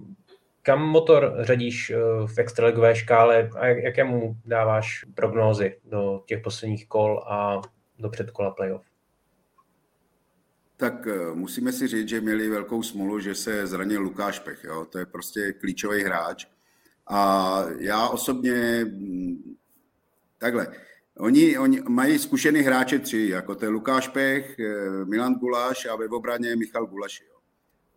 [0.63, 1.93] kam motor řadíš
[2.27, 7.63] v extraligové škále a jakému dáváš prognózy do těch posledních kol a
[7.99, 8.96] do předkola playoff?
[10.77, 14.65] Tak musíme si říct, že měli velkou smůlu, že se zranil Lukáš Pech.
[14.65, 14.87] Jo?
[14.91, 16.47] To je prostě klíčový hráč.
[17.07, 19.57] A já osobně mm,
[20.39, 20.67] takhle,
[21.19, 25.97] Oni, oni mají zkušený hráče tři, jako to je Lukáš Pech, eh, Milan Guláš a
[25.97, 27.21] ve obraně Michal Gulaš.
[27.21, 27.37] Jo.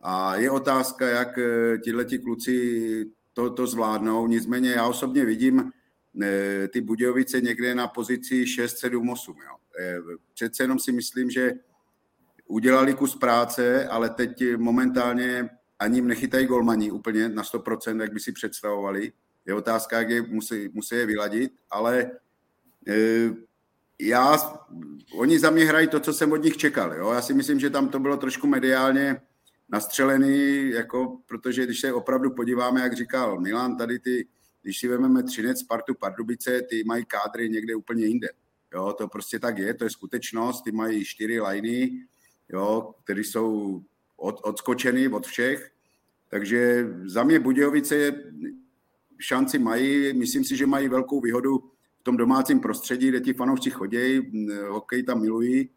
[0.02, 4.28] A je otázka, jak eh, tihle ti kluci to, to zvládnou.
[4.28, 5.72] Nicméně já osobně vidím
[6.22, 9.36] eh, ty Budějovice někde na pozici 6, 7, 8.
[9.46, 9.56] Jo.
[10.34, 11.54] Přece jenom si myslím, že
[12.50, 18.32] udělali kus práce, ale teď momentálně ani nechytají golmani úplně na 100%, jak by si
[18.32, 19.12] představovali.
[19.46, 22.12] Je otázka, jak je musí, musí je vyladit, ale
[22.88, 22.96] e,
[24.00, 24.38] já,
[25.14, 26.94] oni za mě hrají to, co jsem od nich čekal.
[26.94, 27.12] Jo?
[27.12, 29.22] Já si myslím, že tam to bylo trošku mediálně
[29.70, 34.28] nastřelený, jako, protože když se opravdu podíváme, jak říkal Milan, tady ty,
[34.62, 38.28] když si vezmeme Třinec, Spartu, Pardubice, ty mají kádry někde úplně jinde.
[38.74, 42.06] Jo, to prostě tak je, to je skutečnost, ty mají čtyři liny,
[42.54, 43.82] jo, které jsou
[44.18, 45.72] od, odskočený od všech.
[46.30, 48.12] Takže za mě Budějovice
[49.20, 51.58] šanci mají, myslím si, že mají velkou výhodu
[52.00, 54.32] v tom domácím prostředí, kde ti fanoušci chodí,
[54.70, 55.70] hokej tam milují,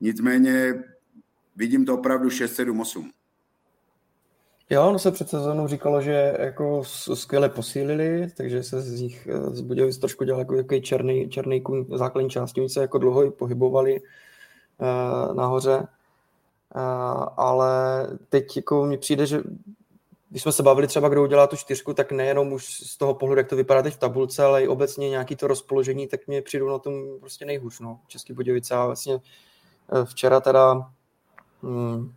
[0.00, 0.84] nicméně
[1.56, 3.10] vidím to opravdu 6, 7, 8.
[4.70, 9.60] Jo, no se před sezónou říkalo, že jako skvěle posílili, takže se z nich z
[9.60, 14.00] Budějovic trošku dělal jako jaký černý, černý kůň základní části, se jako dlouho i pohybovali
[14.00, 15.86] uh, nahoře
[17.36, 19.42] ale teď jako mně přijde, že
[20.30, 23.38] když jsme se bavili třeba, kdo udělá tu čtyřku, tak nejenom už z toho pohledu,
[23.38, 26.68] jak to vypadá teď v tabulce, ale i obecně nějaký to rozpoložení, tak mě přijdu
[26.68, 28.74] na tom prostě nejhůř, no, Český Budějovice.
[28.74, 29.18] A vlastně e,
[30.04, 30.90] včera teda
[31.62, 32.12] hm,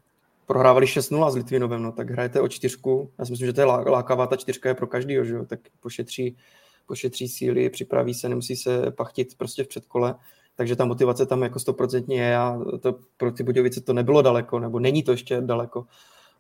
[0.45, 3.11] prohrávali 6-0 s Litvinovem, no, tak hrajete o čtyřku.
[3.19, 5.59] Já si myslím, že to je lákavá, ta čtyřka je pro každýho, že jo, tak
[5.79, 6.37] pošetří,
[6.85, 10.15] pošetří síly, připraví se, nemusí se pachtit prostě v předkole
[10.55, 14.59] takže ta motivace tam jako stoprocentně je a to pro ty Budějovice to nebylo daleko,
[14.59, 15.85] nebo není to ještě daleko,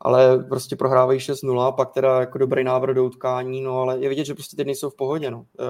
[0.01, 4.25] ale prostě prohrávají 6-0, pak teda jako dobrý návrh do utkání, no ale je vidět,
[4.25, 5.45] že prostě teď nejsou v pohodě, no.
[5.59, 5.65] E,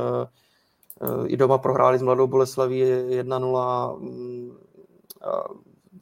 [1.23, 4.57] e, I doma prohráli s Mladou Boleslaví 1-0, mm,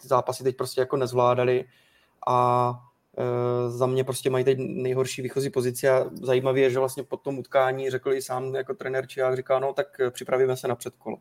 [0.01, 1.65] ty zápasy teď prostě jako nezvládali
[2.27, 2.73] a
[3.17, 7.17] e, za mě prostě mají teď nejhorší výchozí pozici a zajímavé je, že vlastně po
[7.17, 11.17] tom utkání řekl i sám jako trenér Čiák, říká, no tak připravíme se na předkolo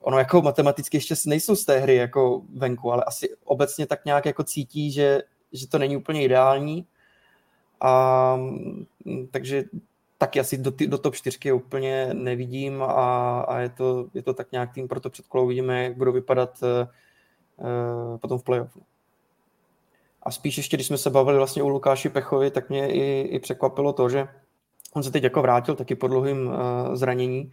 [0.00, 4.26] ono jako matematicky ještě nejsou z té hry jako venku, ale asi obecně tak nějak
[4.26, 6.86] jako cítí, že, že to není úplně ideální.
[7.80, 9.64] A, mm, takže
[10.18, 14.52] taky asi do, do top 4 úplně nevidím a, a je, to, je to tak
[14.52, 18.78] nějak tým pro to předkolo uvidíme, jak budou vypadat uh, potom v playoff.
[20.22, 23.38] A spíš ještě, když jsme se bavili vlastně u Lukáši Pechovi, tak mě i, i
[23.38, 24.28] překvapilo to, že
[24.94, 26.54] on se teď jako vrátil taky po dlouhým uh,
[26.94, 27.52] zranění,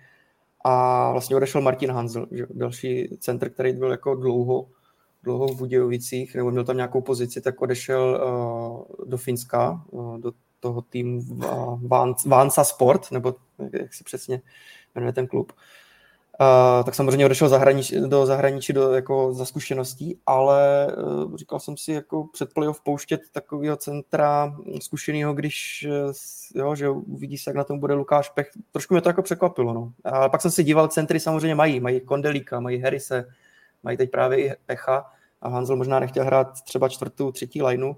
[0.65, 4.67] a vlastně odešel Martin Hanzl, že další center, který byl jako dlouho,
[5.23, 10.31] dlouho v Budějovicích, nebo měl tam nějakou pozici, tak odešel uh, do Finska, uh, do
[10.59, 11.81] toho týmu uh,
[12.25, 13.35] Vansa Sport, nebo
[13.71, 14.41] jak si přesně
[14.95, 15.51] jmenuje ten klub.
[15.51, 15.57] Uh,
[16.85, 21.91] tak samozřejmě odešel zahraničí, do zahraničí do, jako za zkušeností, ale uh, říkal jsem si
[21.91, 26.13] jako před playoff pouštět takového centra zkušeného, když uh,
[26.55, 28.49] jo, že uvidí se, jak na tom bude Lukáš Pech.
[28.71, 29.73] Trošku mě to jako překvapilo.
[29.73, 29.91] No.
[30.03, 31.79] A pak jsem si díval, centry samozřejmě mají.
[31.79, 33.25] Mají Kondelíka, mají Herise,
[33.83, 35.05] mají teď právě i Pecha
[35.41, 37.93] a Hanzel možná nechtěl hrát třeba čtvrtou, třetí lineu,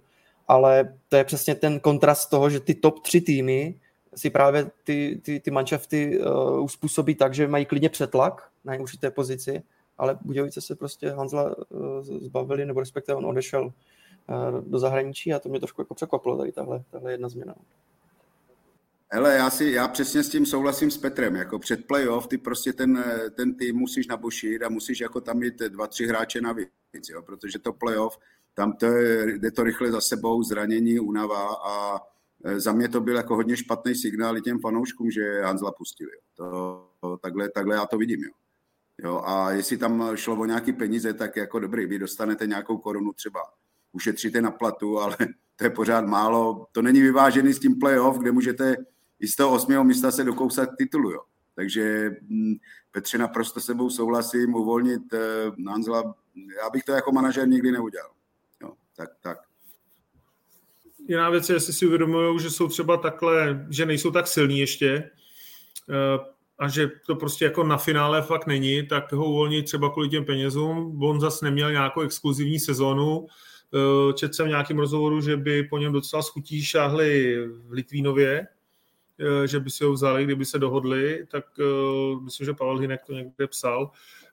[0.47, 3.75] ale to je přesně ten kontrast toho, že ty top tři týmy
[4.15, 9.12] si právě ty, ty, ty manšafty uh, uspůsobí tak, že mají klidně přetlak na určité
[9.12, 9.63] pozici,
[9.97, 15.39] ale Budějovice se prostě Hanzla uh, zbavili, nebo respektive on odešel uh, do zahraničí a
[15.39, 17.56] to mě trošku jako překvapilo tady tahle, tahle jedna změna.
[19.13, 21.36] Hele, já, si, já přesně s tím souhlasím s Petrem.
[21.36, 23.04] Jako před playoff ty prostě ten,
[23.36, 26.69] ten tým musíš nabušit a musíš jako tam mít dva, tři hráče navíc,
[27.10, 27.21] jo?
[27.21, 28.17] protože to playoff,
[28.54, 32.00] tam to je, jde to rychle za sebou, zranění, únava a
[32.58, 36.12] za mě to byl jako hodně špatný signál i těm fanouškům, že Hanzla pustili.
[36.36, 38.23] To, to, takhle, takhle já to vidím.
[38.23, 38.32] Jo.
[39.04, 43.13] Jo, a jestli tam šlo o nějaký peníze, tak jako dobrý, vy dostanete nějakou korunu
[43.13, 43.39] třeba,
[43.91, 45.17] ušetříte na platu, ale
[45.56, 46.67] to je pořád málo.
[46.71, 48.75] To není vyvážený s tím playoff, kde můžete
[49.19, 51.12] i z toho osmého místa se dokousat titulu.
[51.12, 51.21] Jo.
[51.56, 52.56] Takže hm,
[52.91, 55.19] Petře naprosto sebou souhlasím, uvolnit eh,
[55.67, 56.15] Hanzla,
[56.63, 58.12] já bych to jako manažer nikdy neudělal.
[58.62, 59.38] Jo, tak, tak
[61.07, 65.11] jiná věc je, jestli si uvědomují, že jsou třeba takhle, že nejsou tak silní ještě.
[65.89, 66.19] Eh,
[66.59, 70.25] a že to prostě jako na finále fakt není, tak ho uvolní třeba kvůli těm
[70.25, 71.03] penězům.
[71.03, 73.27] On zase neměl nějakou exkluzivní sezónu.
[73.73, 78.47] Eh, četl jsem v nějakém rozhovoru, že by po něm docela schutí šáhli v Litvínově,
[79.19, 81.45] eh, že by si ho vzali, kdyby se dohodli, tak
[82.23, 83.91] myslím, že Pavel Hinek to někde psal,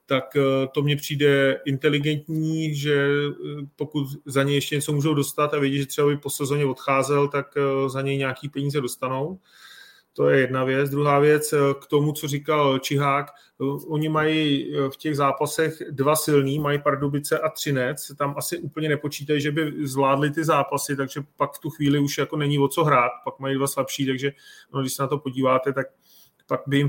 [0.09, 0.43] tak uh,
[0.75, 3.09] to mně přijde inteligentní, že
[3.77, 7.29] pokud za něj ještě něco můžou dostat a vidí, že třeba by po sezóně odcházel,
[7.29, 9.39] tak uh, za něj nějaký peníze dostanou.
[10.19, 10.91] To je jedna věc.
[10.91, 15.83] Druhá věc, eh, k tomu, co říkal Čihák, eh, oni mají eh, v těch zápasech
[15.91, 20.97] dva silný, mají Pardubice a Třinec, tam asi úplně nepočítají, že by zvládli ty zápasy,
[20.97, 24.07] takže pak v tu chvíli už jako není o co hrát, pak mají dva slabší,
[24.07, 24.33] takže
[24.75, 25.87] no, když se na to podíváte, tak
[26.49, 26.89] pak by jim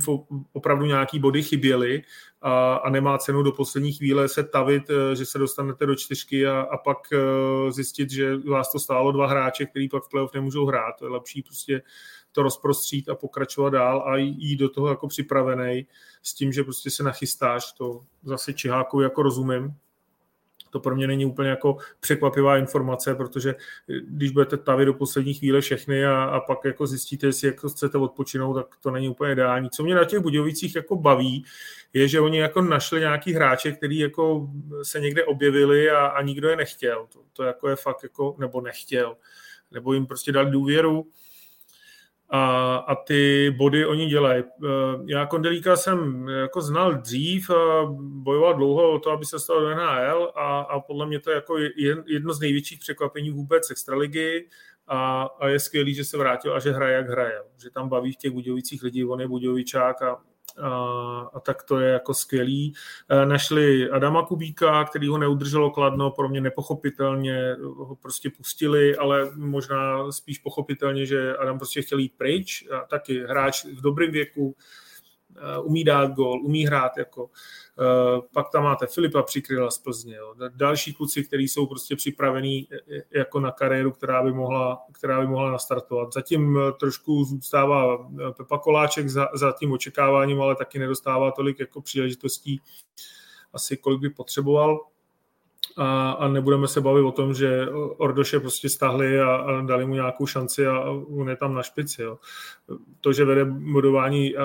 [0.54, 2.02] opravdu nějaký body chyběly
[2.42, 6.62] a, a nemá cenu do poslední chvíle se tavit, že se dostanete do čtyřky a,
[6.62, 6.98] a pak
[7.70, 10.96] zjistit, že vás to stálo dva hráče, který pak v playoff nemůžou hrát.
[11.00, 11.82] To je lepší prostě
[12.32, 15.88] to rozprostřít a pokračovat dál a jít do toho jako připravený
[16.24, 19.74] s tím, že prostě se nachystáš, to zase Čiháku jako rozumím,
[20.70, 23.56] to pro mě není úplně jako překvapivá informace, protože
[24.08, 27.98] když budete tavit do poslední chvíle všechny a, a pak jako zjistíte, jestli jako chcete
[27.98, 29.70] odpočinout, tak to není úplně ideální.
[29.70, 31.46] Co mě na těch Budějovicích jako baví,
[31.94, 34.50] je, že oni jako našli nějaký hráče, který jako
[34.84, 37.08] se někde objevili a, a nikdo je nechtěl.
[37.14, 39.16] To, to jako je fakt jako, nebo nechtěl,
[39.72, 41.08] nebo jim prostě dali důvěru
[42.30, 44.44] a, a ty body oni dělají.
[44.44, 44.68] Eh,
[45.06, 47.52] já Kondelíka jsem jako znal dřív,
[48.00, 51.36] bojoval dlouho o to, aby se stal do NHL a, a podle mě to je
[51.36, 51.58] jako
[52.08, 54.50] jedno z největších překvapení vůbec extraligy
[54.88, 57.42] a, a je skvělý, že se vrátil a že hraje, jak hraje.
[57.64, 60.22] Že tam baví v těch Budějovicích lidí, on je Budějovičák a,
[60.62, 62.74] a, a tak to je jako skvělý.
[63.10, 69.32] E, našli Adama Kubíka, který ho neudrželo kladno, pro mě nepochopitelně ho prostě pustili, ale
[69.36, 74.56] možná spíš pochopitelně, že Adam prostě chtěl jít pryč, a taky hráč v dobrém věku,
[75.64, 77.30] umí dát gol, umí hrát jako.
[77.80, 80.16] Eh, pak tam máte Filipa Přikryla z Plzně.
[80.16, 80.36] Jo.
[80.50, 85.28] Další kluci, kteří jsou prostě připravení eh, jako na kariéru, která by mohla, která by
[85.28, 86.14] mohla nastartovat.
[86.14, 92.62] Zatím trošku zůstává Pepa Koláček za, za tím očekáváním, ale taky nedostává tolik jako příležitostí,
[93.54, 94.80] asi kolik by potřeboval
[95.80, 99.94] a, a nebudeme se bavit o tom, že Ordoše prostě stáhli a, a dali mu
[99.94, 102.02] nějakou šanci a on je tam na špici.
[102.02, 102.18] Jo.
[103.02, 104.36] To, že vede bodování,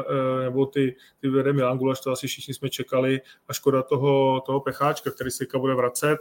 [0.45, 4.61] nebo ty, ty vede Milan Gulaš, to asi všichni jsme čekali a škoda toho, toho
[4.61, 6.19] pecháčka, který se bude vracet.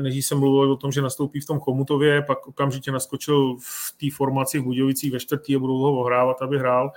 [0.00, 4.06] Než jsem mluvil o tom, že nastoupí v tom Komutově, pak okamžitě naskočil v té
[4.16, 6.92] formaci v Budějovicích ve čtvrtý a budou ho ohrávat, aby hrál.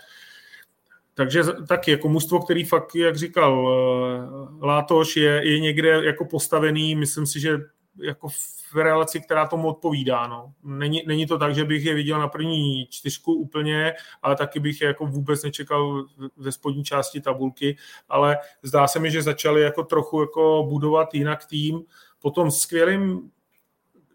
[1.13, 6.95] Takže taky jako mužstvo, který fakt, jak říkal eh, Látoš, je, je někde jako postavený,
[6.95, 7.59] myslím si, že
[7.97, 8.27] jako
[8.73, 10.27] v relaci, která tomu odpovídá.
[10.27, 10.53] No.
[10.63, 14.81] Není, není to tak, že bych je viděl na první čtyřku úplně, ale taky bych
[14.81, 16.05] je jako vůbec nečekal
[16.37, 17.77] ve spodní části tabulky,
[18.09, 21.83] ale zdá se mi, že začali jako trochu jako budovat jinak tým
[22.19, 23.31] po tom skvělým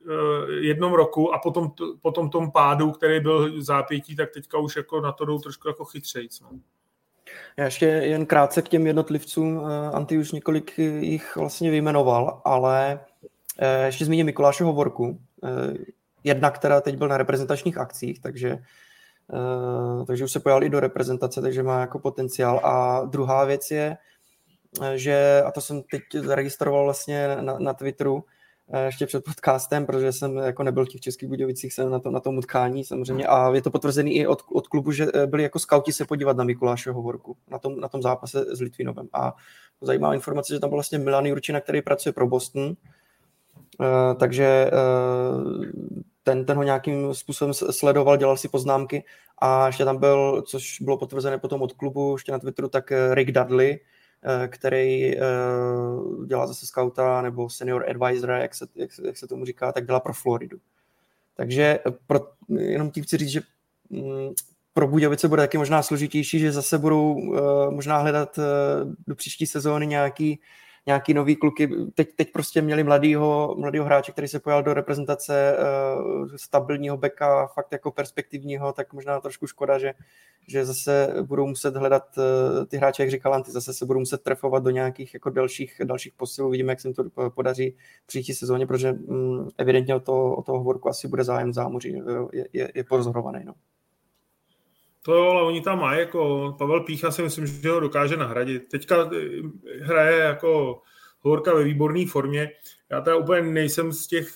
[0.09, 5.01] eh, jednom roku a potom, potom tom pádu, který byl zápětí, tak teďka už jako
[5.01, 6.41] na to jdou trošku jako chytřejc.
[6.41, 6.51] No.
[7.57, 9.63] Já ještě jen krátce k těm jednotlivcům.
[9.67, 13.01] Eh, Anty už několik jich vlastně vyjmenoval, ale
[13.59, 15.19] eh, ještě zmíním Mikuláše Hovorku.
[15.45, 15.49] Eh,
[16.25, 18.59] jedna, která teď byl na reprezentačních akcích, takže,
[20.07, 22.61] takže už se pojal i do reprezentace, takže má jako potenciál.
[22.65, 23.97] A druhá věc je,
[24.95, 28.38] že, a to jsem teď zaregistroval vlastně na, na Twitteru, Eh,
[28.77, 32.21] ještě před podcastem, protože jsem jako nebyl v těch českých Budějovicích, jsem na, to, na
[32.21, 33.27] tom utkání samozřejmě.
[33.27, 36.37] A je to potvrzený i od, od klubu, že eh, byli jako skauti se podívat
[36.37, 39.09] na Mikuláše Hovorku, na tom, na tom zápase s Litvinovem.
[39.13, 39.35] A
[39.81, 42.75] zajímavá informace, že tam byl vlastně Milan Jurčina, který pracuje pro Boston, uh,
[44.19, 44.71] takže
[46.23, 49.05] ten, ten ho nějakým způsobem sledoval, dělal si poznámky.
[49.39, 53.33] A ještě tam byl, což bylo potvrzené potom od klubu, ještě na Twitteru, tak Rick
[53.33, 53.79] Dudley, Eh,
[54.49, 55.21] který eh,
[56.27, 60.01] dělá zase scouta nebo senior advisora, jak se, jak, jak se tomu říká, tak dělá
[60.01, 60.59] pro Floridu.
[61.35, 63.41] Takže pro, jenom tím chci říct, že
[63.91, 64.31] mm,
[64.73, 67.35] pro Budějovice bude taky možná složitější, že zase budou
[67.71, 68.39] možná hledat
[69.07, 70.41] do příští sezóny nějaký
[70.89, 71.71] nějaký nový kluky.
[71.95, 77.47] Teď, teď prostě měli mladýho, mladýho hráče, který se pojal do reprezentace uh, stabilního beka,
[77.47, 79.95] fakt jako perspektivního, tak možná trošku škoda, že,
[80.49, 84.23] že zase budou muset hledat uh, ty hráče, jak říkal Anty, zase se budou muset
[84.23, 86.51] trefovat do nějakých jako dalších, dalších posilů.
[86.51, 90.43] Vidíme, jak se jim to podaří v příští sezóně, protože um, evidentně o, to, o
[90.43, 92.03] toho hovorku asi bude zájem zámoří.
[92.33, 93.45] Je, je, je pozorovaný.
[93.45, 93.55] No.
[95.09, 98.69] To jo, ale oni tam mají, jako Pavel Pícha si myslím, že ho dokáže nahradit.
[98.69, 99.19] Teďka eh,
[99.81, 100.83] hraje jako
[101.21, 102.51] Horka ve výborné formě.
[102.91, 104.29] Já teda úplně nejsem z těch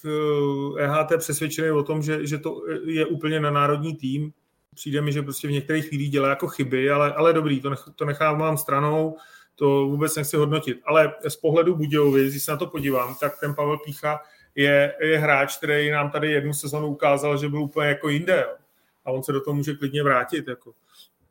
[0.78, 4.32] EHT eh, přesvědčený o tom, že, že to je úplně na národní tým.
[4.74, 7.84] přijde mi, že prostě v některých chvílích dělá jako chyby, ale, ale dobrý, to, nech,
[7.96, 9.16] to nechávám stranou,
[9.54, 10.80] to vůbec nechci hodnotit.
[10.84, 14.20] Ale z pohledu Budějovic, když se na to podívám, tak ten Pavel Pícha
[14.54, 18.46] je, je hráč, který nám tady jednu sezonu ukázal, že byl úplně jako jinde.
[19.04, 20.48] A on se do toho může klidně vrátit.
[20.48, 20.74] Jako.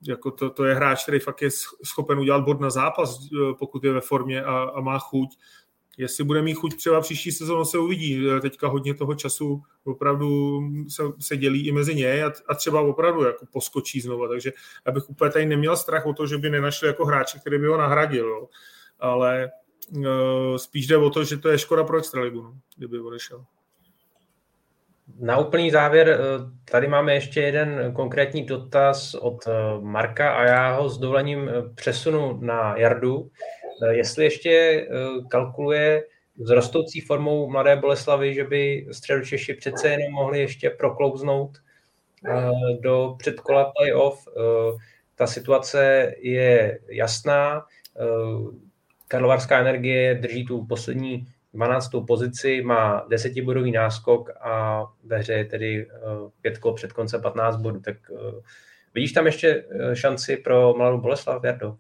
[0.07, 1.49] Jako to, to je hráč, který fakt je
[1.84, 5.30] schopen udělat bod na zápas, eh, pokud je ve formě a, a má chuť.
[5.97, 8.28] Jestli bude mít chuť třeba příští sezónu, se uvidí.
[8.30, 10.59] Eh, teďka hodně toho času opravdu
[10.89, 14.28] se, se dělí i mezi něj a, a třeba opravdu jako poskočí znova.
[14.28, 14.51] Takže
[14.86, 17.78] abych úplně tady neměl strach o to, že by nenašli jako hráče, který by ho
[17.78, 18.28] nahradil.
[18.28, 18.47] Jo.
[18.99, 19.51] Ale
[19.89, 20.05] uh,
[20.57, 23.45] spíš jde o to, že to je škoda pro Extraligu, no, kdyby odešel.
[25.20, 26.18] Na úplný závěr, eh,
[26.72, 29.51] tady máme ještě jeden konkrétní dotaz od eh,
[29.82, 33.30] Marka a já ho s dovolením eh, přesunu na Jardu.
[33.91, 34.88] Jestli ještě
[35.30, 36.03] kalkuluje
[36.38, 41.57] s rostoucí formou Mladé Boleslavy, že by středočeši přece jenom mohli ještě proklouznout
[42.80, 44.28] do předkola playoff.
[45.16, 47.66] Ta situace je jasná.
[49.07, 51.89] Karlovarská energie drží tu poslední 12.
[52.07, 55.97] pozici, má desetibodový náskok a ve hře je tedy eh,
[56.41, 57.79] pět kol před koncem 15 bodů.
[57.79, 58.41] Tak eh,
[58.95, 61.77] vidíš tam ještě eh, šanci pro Mladou Boleslav, Jardo?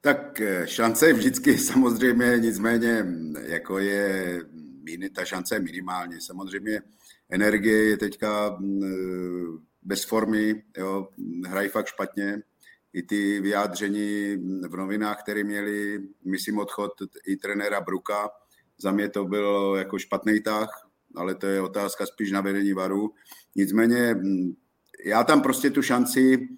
[0.00, 3.06] Tak šance je vždycky samozřejmě, nicméně
[3.46, 4.40] jako je,
[5.14, 6.20] ta šance je minimální.
[6.20, 6.80] Samozřejmě
[7.30, 11.08] energie je teďka mm, bez formy, jo,
[11.48, 12.42] hrají fakt špatně.
[12.96, 14.36] I ty vyjádření
[14.68, 16.92] v novinách, které měli, myslím, odchod
[17.26, 18.30] i trenéra Bruka,
[18.78, 23.14] za mě to byl jako špatný tah, ale to je otázka spíš na vedení varu.
[23.54, 24.54] Nicméně mm,
[25.04, 26.48] já tam prostě tu šanci,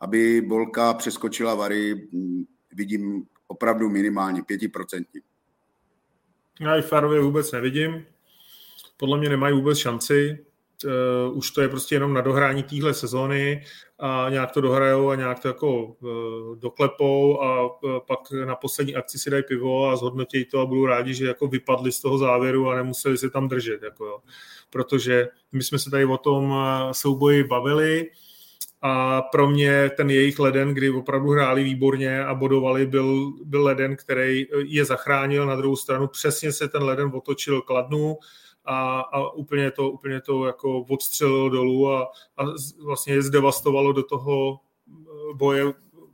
[0.00, 5.20] aby Bolka přeskočila vary, mm, vidím opravdu minimálně, pětiprocentní.
[6.60, 8.06] Já i Farově vůbec nevidím.
[8.96, 10.46] Podle mě nemají vůbec šanci.
[10.84, 13.64] Uh, už to je prostě jenom na dohrání téhle sezóny
[13.98, 18.94] a nějak to dohrajou a nějak to jako uh, doklepou a uh, pak na poslední
[18.94, 22.18] akci si dají pivo a zhodnotí to a budou rádi, že jako vypadli z toho
[22.18, 23.82] závěru a nemuseli se tam držet.
[23.82, 24.18] Jako jo.
[24.70, 26.54] Protože my jsme se tady o tom
[26.92, 28.10] souboji bavili
[28.86, 33.96] a pro mě ten jejich leden, kdy opravdu hráli výborně a bodovali, byl, byl leden,
[33.96, 35.46] který je zachránil.
[35.46, 38.16] Na druhou stranu přesně se ten leden otočil kladnu
[38.64, 42.44] a, a úplně, to, úplně to jako odstřelilo dolů a, a
[42.84, 45.64] vlastně je zdevastovalo do toho eh, boje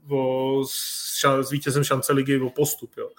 [0.09, 2.97] o, s, s vítězem šance ligy o postup.
[2.97, 3.09] Jo.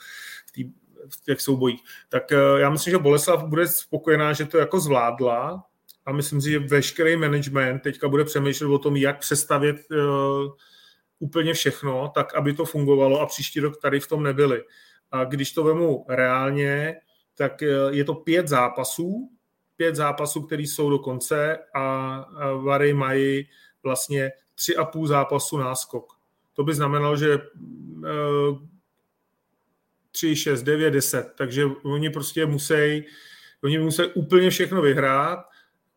[0.47, 0.65] V, tý,
[1.09, 1.81] v těch soubojích.
[2.09, 5.65] Tak eh, já myslím, že Boleslav bude spokojená, že to jako zvládla
[6.07, 10.53] a myslím si, že veškerý management teďka bude přemýšlet o tom, jak přestavět uh,
[11.19, 14.63] úplně všechno, tak aby to fungovalo a příští rok tady v tom nebyli.
[15.11, 16.97] A když to vemu reálně,
[17.43, 19.31] tak eh, je to pět zápasů,
[19.77, 23.49] pět zápasů, které jsou do konce a Vary mají
[23.83, 26.13] vlastně tři a půl zápasu náskok.
[26.53, 27.39] To by znamenalo, že
[30.13, 31.33] 3, 6, 9, 10.
[31.39, 33.05] Takže oni prostě musí,
[33.65, 35.39] oni musí úplně všechno vyhrát,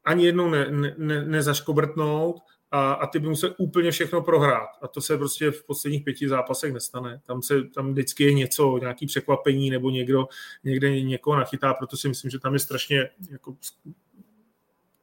[0.06, 0.68] ani jednou ne,
[0.98, 2.36] ne, nezaškobrtnout
[2.76, 4.70] a, a ty by musel úplně všechno prohrát.
[4.82, 7.22] A to se prostě v posledních pěti zápasech nestane.
[7.26, 10.28] Tam, se, tam vždycky je něco, nějaký překvapení nebo někdo
[10.64, 13.56] někde někoho nachytá, proto si myslím, že tam je strašně jako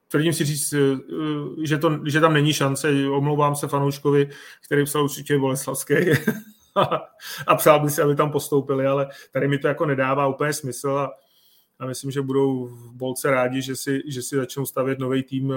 [0.09, 0.99] tvrdím si říct, eh,
[1.62, 4.31] že, to, že tam není šance, omlouvám se fanouškovi,
[4.64, 5.95] který psal určitě Boleslavský
[7.47, 10.91] a přál by si, aby tam postoupili, ale tady mi to jako nedává úplně smysl
[10.91, 11.11] a
[11.83, 15.53] a myslím, že budou v Bolce rádi, že si, že si začnou stavět nový tým
[15.53, 15.57] eh,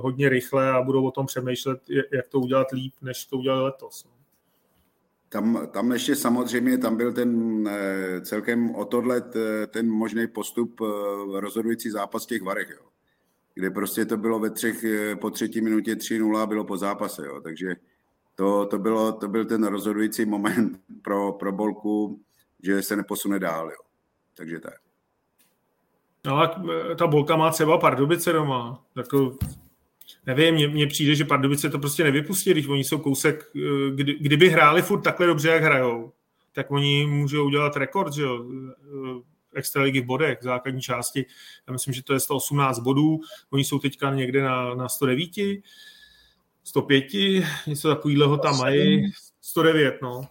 [0.00, 1.80] hodně rychle a budou o tom přemýšlet,
[2.12, 4.06] jak to udělat líp, než to udělali letos.
[5.28, 10.80] Tam, tam ještě samozřejmě, tam byl ten eh, celkem o tohle eh, ten možný postup
[11.32, 12.86] rozhodující zápas těch Varech, jo.
[13.54, 14.84] kde prostě to bylo ve třech,
[15.20, 17.40] po třetí minutě 3-0 bylo po zápase, jo.
[17.40, 17.76] takže
[18.34, 22.20] to, to, bylo, to byl ten rozhodující moment pro, pro Bolku,
[22.62, 23.70] že se neposune dál.
[23.70, 23.78] Jo.
[24.34, 24.83] Takže tak.
[26.24, 26.50] No ale
[26.90, 28.84] eh, ta bolka má třeba Pardubice doma.
[28.96, 29.36] Jako,
[30.26, 34.48] nevím, mně, přijde, že Pardubice to prostě nevypustí, když oni jsou kousek, eh, kdy, kdyby
[34.48, 36.12] hráli furt takhle dobře, jak hrajou,
[36.52, 39.22] tak oni můžou udělat rekord, že jo, eh,
[39.54, 41.26] extraligy v bodech, v základní části.
[41.66, 43.20] Já myslím, že to je 118 bodů,
[43.50, 45.62] oni jsou teďka někde na, na 109,
[46.64, 47.04] 105,
[47.66, 50.22] něco takového tam mají, 109, no.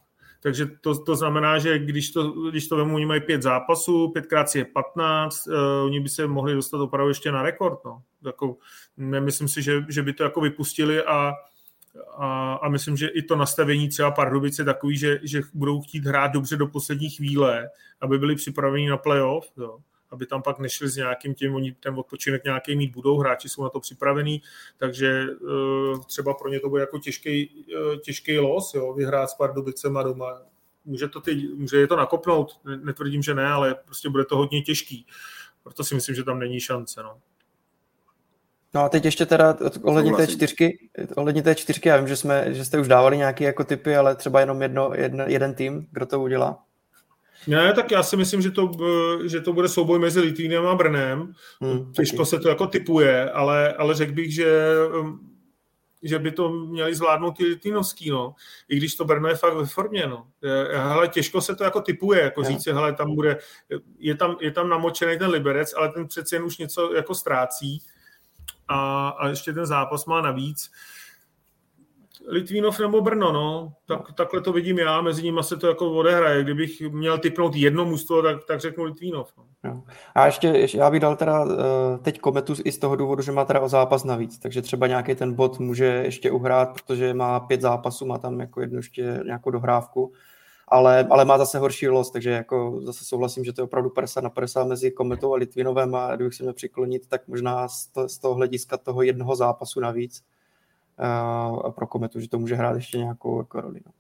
[0.43, 4.55] Takže to, to znamená, že když to, když to vemu, oni mají pět zápasů, pětkrát
[4.55, 5.53] je 15, uh,
[5.85, 7.85] oni by se mohli dostat opravdu ještě na rekord.
[7.85, 8.01] No.
[8.25, 8.57] Jako,
[8.97, 11.33] nemyslím si, že, že by to jako vypustili a,
[12.17, 16.05] a, a myslím, že i to nastavení třeba Pardubice je takový, že, že budou chtít
[16.05, 17.69] hrát dobře do poslední chvíle,
[18.01, 19.51] aby byli připraveni na playoff.
[19.57, 19.79] Jo.
[20.13, 23.63] Aby tam pak nešli s nějakým tím, oni ten odpočinek nějaký mít budou, hráči jsou
[23.63, 24.41] na to připravení,
[24.77, 25.25] takže
[26.07, 27.65] třeba pro ně to bude jako těžký,
[28.01, 30.41] těžký los, jo, vyhrát s Pardubicema doma.
[30.85, 34.61] Může, to ty, může je to nakopnout, netvrdím, že ne, ale prostě bude to hodně
[34.61, 35.05] těžký.
[35.63, 37.03] Proto si myslím, že tam není šance.
[37.03, 37.19] No.
[38.73, 42.53] No a teď ještě teda ohledně té čtyřky, ohledně té čtyřky, já vím, že, jsme,
[42.53, 46.05] že jste už dávali nějaké jako typy, ale třeba jenom jedno, jedno, jeden tým, kdo
[46.05, 46.63] to udělá?
[47.47, 48.71] Ne, tak já si myslím, že to,
[49.25, 51.33] že to bude souboj mezi Litvínem a Brnem.
[51.61, 52.29] Hmm, Těžko taky.
[52.29, 54.73] se to jako typuje, ale, ale řekl bych, že
[56.03, 58.35] že by to měli zvládnout ty Litvínovský, no.
[58.69, 60.27] I když to Brno je fakt ve formě, no.
[60.73, 62.53] Hele, těžko se to jako typuje, jako yeah.
[62.53, 63.37] říct, hele, tam bude,
[63.97, 67.81] je tam, je tam namočený ten Liberec, ale ten přece jen už něco jako ztrácí
[68.67, 70.71] a, a ještě ten zápas má navíc.
[72.27, 73.73] Litvínov nebo Brno, no.
[73.87, 76.43] Tak, takhle to vidím já, mezi nimi se to jako odehraje.
[76.43, 79.33] Kdybych měl typnout jedno mužstvo, tak, tak řeknu Litvínov.
[79.37, 79.43] No.
[79.63, 79.83] No.
[80.15, 81.51] A ještě, ještě, já bych dal teda uh,
[82.01, 85.15] teď kometu i z toho důvodu, že má teda o zápas navíc, takže třeba nějaký
[85.15, 89.51] ten bod může ještě uhrát, protože má pět zápasů, má tam jako jednu ještě nějakou
[89.51, 90.13] dohrávku,
[90.67, 94.21] ale, ale má zase horší los, takže jako zase souhlasím, že to je opravdu 50
[94.21, 98.09] na 50 mezi Kometou a Litvinovem a kdybych se měl přiklonit, tak možná z, to,
[98.09, 100.23] z toho hlediska toho jednoho zápasu navíc
[101.75, 103.79] pro Kometu, že to může hrát ještě nějakou jako roli.
[103.85, 103.91] No.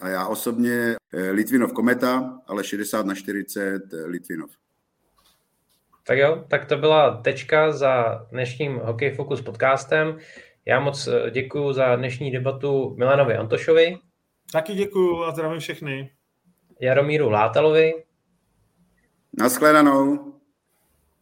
[0.00, 4.50] A já osobně eh, Litvinov Kometa, ale 60 na 40 eh, Litvinov.
[6.06, 10.18] Tak jo, tak to byla tečka za dnešním Hokej Focus podcastem.
[10.66, 13.98] Já moc děkuji za dnešní debatu Milanovi Antošovi.
[14.52, 16.10] Taky děkuji a zdravím všechny.
[16.80, 17.92] Jaromíru Látalovi.
[19.38, 20.32] Naschledanou.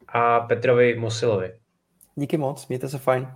[0.09, 1.53] A Petrovi Musilovi.
[2.15, 3.29] Díky moc, mějte se fajn.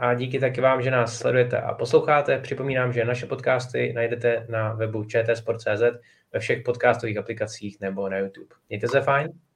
[0.00, 2.38] A díky taky vám, že nás sledujete a posloucháte.
[2.38, 5.82] Připomínám, že naše podcasty najdete na webu čtsport.cz
[6.32, 8.54] ve všech podcastových aplikacích nebo na YouTube.
[8.68, 9.47] Mějte se fajn.